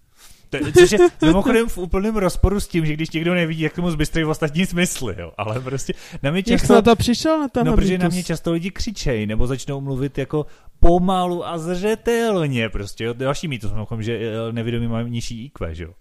[0.50, 3.92] To, což je mimochodem v úplném rozporu s tím, že když někdo nevidí, jak tomu
[3.92, 5.32] zbystrý v ostatní smysly, jo.
[5.38, 5.94] Ale prostě
[6.24, 6.74] na mě často...
[6.74, 9.82] Jak na to přišel na ten No, protože na mě často lidi křičejí, nebo začnou
[9.82, 10.46] mluvit jako
[10.82, 13.14] pomalu a zřetelně, prostě, jo.
[13.14, 15.94] Další mýtus, že eh, nevědomí mají nižší IQ, že jo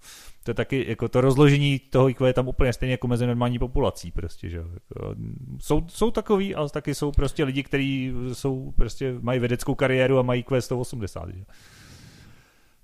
[0.45, 3.59] to je taky, jako to rozložení toho IQ je tam úplně stejně jako mezi normální
[3.59, 5.15] populací prostě, že jako,
[5.59, 10.23] jsou, jsou takový, ale taky jsou prostě lidi, kteří jsou prostě, mají vědeckou kariéru a
[10.23, 11.45] mají IQ 180, že?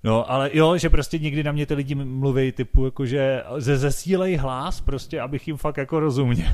[0.03, 3.77] No, ale jo, že prostě někdy na mě ty lidi mluví typu, jako že ze
[3.77, 6.51] zesílej hlas prostě, abych jim fakt jako rozuměl.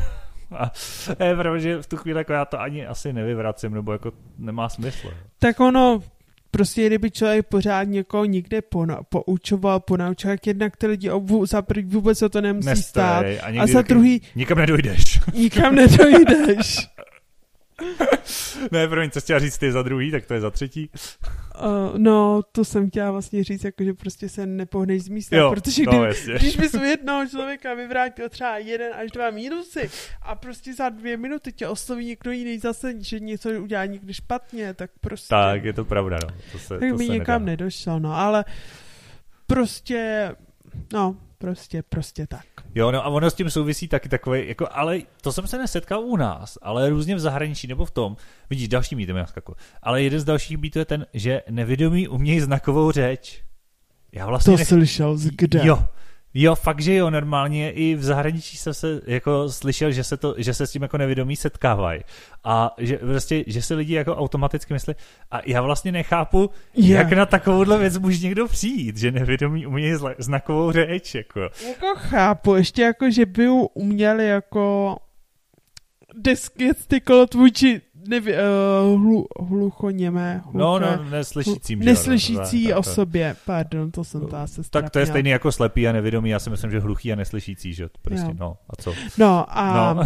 [0.58, 0.72] A
[1.24, 4.70] je pravda, že v tu chvíli jako já to ani asi nevyvracím, nebo jako nemá
[4.70, 5.14] smysl.
[5.40, 6.02] Tak ono,
[6.52, 11.64] prostě kdyby člověk pořád někoho někde pona- poučoval, ponaučoval, jak jednak ty lidi obvu, za
[11.86, 13.26] vůbec se to nemusí Nestej, stát.
[13.26, 14.22] A, a za druhý...
[14.36, 15.20] Nikam nedojdeš.
[15.34, 16.90] Nikam nedojdeš.
[18.72, 20.90] ne, promiň, co chtěla říct ty za druhý, tak to je za třetí.
[20.94, 25.50] Uh, no, to jsem chtěla vlastně říct, jako, že prostě se nepohneš z místa, Jo,
[25.52, 26.34] protože no, kdy, jasně.
[26.34, 29.90] když bys u jednoho člověka vyvrátil třeba jeden až dva mínusy
[30.22, 34.74] a prostě za dvě minuty tě osloví někdo jiný zase, že něco udělá někdy špatně,
[34.74, 35.30] tak prostě...
[35.30, 36.36] Tak, je to pravda, no.
[36.52, 37.52] To se, tak to by se někam nedá.
[37.52, 38.46] nedošel, no, ale
[39.48, 40.32] prostě,
[40.94, 42.46] no, prostě, prostě tak.
[42.76, 46.00] Jo, no a ono s tím souvisí taky takový, jako, ale to jsem se nesetkal
[46.00, 48.18] u nás, ale různě v zahraničí nebo v tom,
[48.50, 49.56] vidíš, další mýtem já skakuju.
[49.82, 53.44] Ale jeden z dalších mýtů je ten, že nevědomí umějí znakovou řeč.
[54.12, 54.68] Já vlastně To nech...
[54.68, 55.62] slyšel z kde?
[55.64, 55.86] Jo,
[56.34, 60.36] jo, fakt, že jo, normálně i v zahraničí jsem se jako slyšel, že se, to,
[60.38, 62.02] že se s tím jako nevědomí setkávají.
[62.44, 64.94] A že prostě, že si lidi jako automaticky myslí,
[65.32, 66.96] a já vlastně nechápu, Je.
[66.96, 71.40] jak na takovouhle věc může někdo přijít, že nevědomí umějí zla- znakovou řeč, jako.
[71.40, 74.98] Jako chápu, ještě jako, že by uměli jako
[76.58, 78.38] gestikulovat vůči nevě,
[78.94, 81.80] uh, hlu, hluchoněmé, No, hluché, no, neslyšícím.
[81.80, 85.06] hlu- jo, neslyšící no, tak, tak, osobě, pardon, to jsem ta se Tak to je
[85.06, 88.34] stejný jako slepý a nevědomý, já si myslím, že hluchý a neslyšící, že prostě, Jo.
[88.40, 88.94] no, a co?
[89.18, 90.04] No a, No,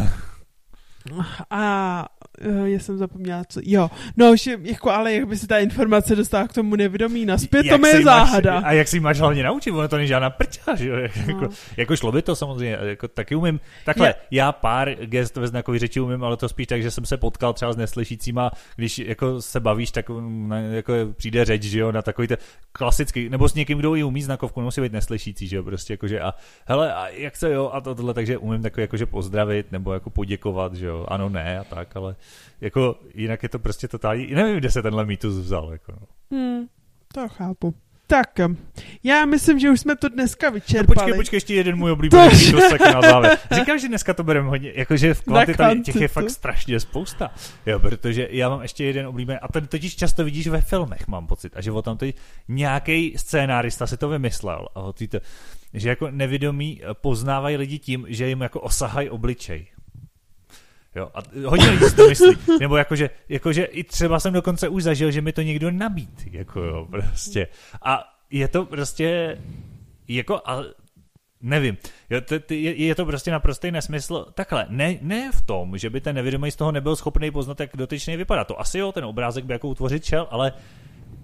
[1.49, 2.05] a
[2.45, 6.15] uh, já jsem zapomněla, co, jo, no, že jako, ale jak by se ta informace
[6.15, 7.25] dostala k tomu nevědomí?
[7.25, 8.59] Naspět, to jak mi si je máš- záhada.
[8.59, 10.95] A jak si máš hlavně naučit, ono to není žádná prča, že jo,
[11.27, 11.49] jako, No.
[11.77, 15.79] jako šlo by to samozřejmě, jako taky umím, takhle, Je- já pár gest ve znakové
[15.79, 19.41] řeči umím, ale to spíš tak, že jsem se potkal třeba s neslyšícíma, když jako
[19.41, 22.37] se bavíš, tak mm, na, jako přijde řeč, že jo, na takový ten
[22.71, 26.21] klasický, nebo s někým, kdo i umí znakovku, nemusí být neslyšící, že jo, prostě jakože
[26.21, 26.33] a
[26.65, 30.09] hele, a jak se jo, a to, tohle, takže umím takový jakože pozdravit, nebo jako
[30.09, 32.15] poděkovat, že jo, ano, ne, a tak, ale
[32.61, 36.07] jako jinak je to prostě totální, nevím, kde se tenhle mýtus vzal, jako no.
[36.37, 36.67] Hmm,
[37.13, 37.73] to chápu.
[38.09, 38.39] Tak,
[39.03, 40.95] já myslím, že už jsme to dneska No, vyčerpali.
[40.95, 43.37] počkej, počkej, ještě jeden můj oblíbený To- mýtus tak na závěr.
[43.51, 47.31] Říkám, že dneska to bereme hodně, jakože v kvantitě těch je fakt strašně spousta.
[47.65, 51.27] Jo, protože já mám ještě jeden oblíbený, a ten totiž často vidíš ve filmech, mám
[51.27, 52.15] pocit, a že o tam teď
[52.47, 55.19] nějaký scénárista si to vymyslel, a ty to,
[55.73, 59.67] že jako nevědomí eh, poznávají lidi tím, že jim jako osahají obličej.
[60.97, 62.37] Jo, a hodně lidí si to myslí.
[62.59, 66.27] Nebo jakože, jakože i třeba jsem dokonce už zažil, že mi to někdo nabít.
[66.31, 67.47] Jako jo, prostě.
[67.81, 69.37] A je to prostě,
[70.07, 70.63] jako, a
[71.41, 71.77] nevím,
[72.09, 74.25] jo, to, to, je, je to prostě naprostý nesmysl.
[74.33, 77.69] Takhle, ne, ne v tom, že by ten nevědomý z toho nebyl schopný poznat, jak
[77.75, 78.43] dotyčný vypadá.
[78.43, 80.53] To asi jo, ten obrázek by jako utvořit šel, ale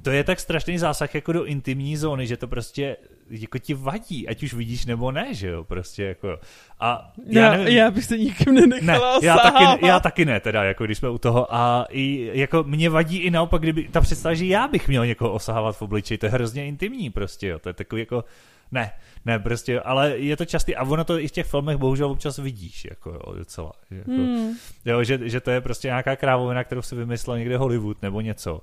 [0.01, 2.97] to je tak strašný zásah jako do intimní zóny, že to prostě
[3.29, 6.39] jako ti vadí, ať už vidíš nebo ne, že jo, prostě jako.
[6.79, 10.39] A já, já, nevím, já bych se nikým ne, nenechala já taky, já taky ne,
[10.39, 11.55] teda, jako když jsme u toho.
[11.55, 15.33] A i, jako mě vadí i naopak, kdyby ta představa, že já bych měl někoho
[15.33, 17.59] osahávat v obličeji, to je hrozně intimní prostě, jo.
[17.59, 18.23] To je takový jako,
[18.71, 18.91] ne,
[19.25, 22.37] ne, prostě, ale je to častý a ono to i v těch filmech bohužel občas
[22.37, 23.71] vidíš, jako jo, docela.
[23.91, 24.51] že Jako, Hmm.
[24.85, 28.61] jo, že, že, to je prostě nějaká krávovina, kterou si vymyslel někde Hollywood nebo něco.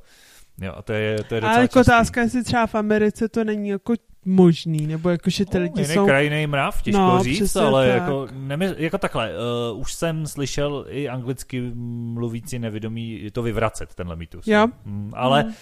[0.63, 3.45] Jo, a to je, to je docela Ale jako otázka, jestli třeba v Americe to
[3.45, 3.95] není jako
[4.25, 6.07] možný, nebo jako, že ty No, lidi jiný jsou...
[6.07, 8.03] kraj, jiný mrav, těžko No, říct, ale tak.
[8.03, 9.31] jako, nemysl, jako takhle,
[9.73, 11.71] uh, už jsem slyšel i anglicky
[12.14, 14.47] mluvící nevědomí to vyvracet, tenhle mýtus.
[14.47, 14.66] Jo.
[14.85, 15.49] Mm, ale Mm.
[15.49, 15.55] uh,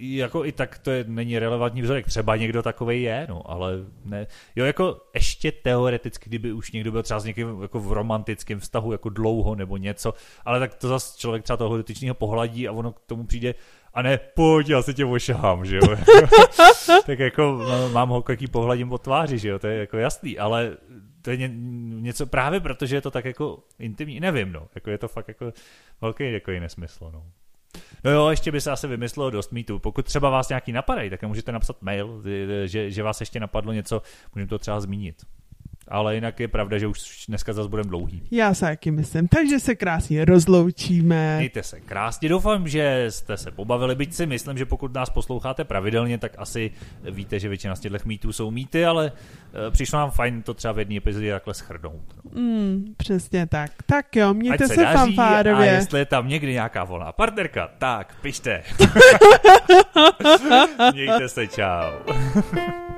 [0.00, 3.72] jako i tak to je, není relevantní vzorek, třeba někdo takový je, no, ale
[4.04, 4.26] ne.
[4.56, 8.92] Jo, jako ještě teoreticky, kdyby už někdo byl třeba s někým jako v romantickém vztahu,
[8.92, 10.14] jako dlouho nebo něco,
[10.44, 13.54] ale tak to zase člověk třeba toho dotyčného pohladí a ono k tomu přijde,
[13.98, 15.82] a ne, pojď, já se tě ošahám, že jo.
[17.06, 20.38] tak jako no, mám ho, jaký pohladím po tváři, že jo, to je jako jasný,
[20.38, 20.76] ale
[21.22, 21.50] to je ně,
[22.00, 25.52] něco právě protože je to tak jako intimní, nevím, no, jako je to fakt jako
[26.00, 27.26] velký jako nesmysl, no.
[28.04, 29.78] No jo, ještě by se asi vymyslelo dost mýtů.
[29.78, 32.22] Pokud třeba vás nějaký napadají, tak můžete napsat mail,
[32.64, 34.02] že, že vás ještě napadlo něco,
[34.34, 35.22] můžeme to třeba zmínit.
[35.90, 38.22] Ale jinak je pravda, že už dneska zase budeme dlouhý.
[38.30, 39.28] Já se taky myslím.
[39.28, 41.36] Takže se krásně rozloučíme.
[41.36, 45.64] Mějte se krásně, doufám, že jste se pobavili, byť si myslím, že pokud nás posloucháte
[45.64, 46.70] pravidelně, tak asi
[47.10, 49.12] víte, že většina z těchto mýtů jsou mýty, ale
[49.68, 52.02] eh, přišlo nám fajn to třeba v jedné epizodě takhle schrnout.
[52.24, 52.40] No.
[52.40, 53.70] Mm, přesně tak.
[53.86, 55.66] Tak jo, mějte Ať se, se daří a fanfárově.
[55.66, 58.62] jestli je tam někdy nějaká volná partnerka, tak pište.
[60.92, 61.90] Mějte se, čau.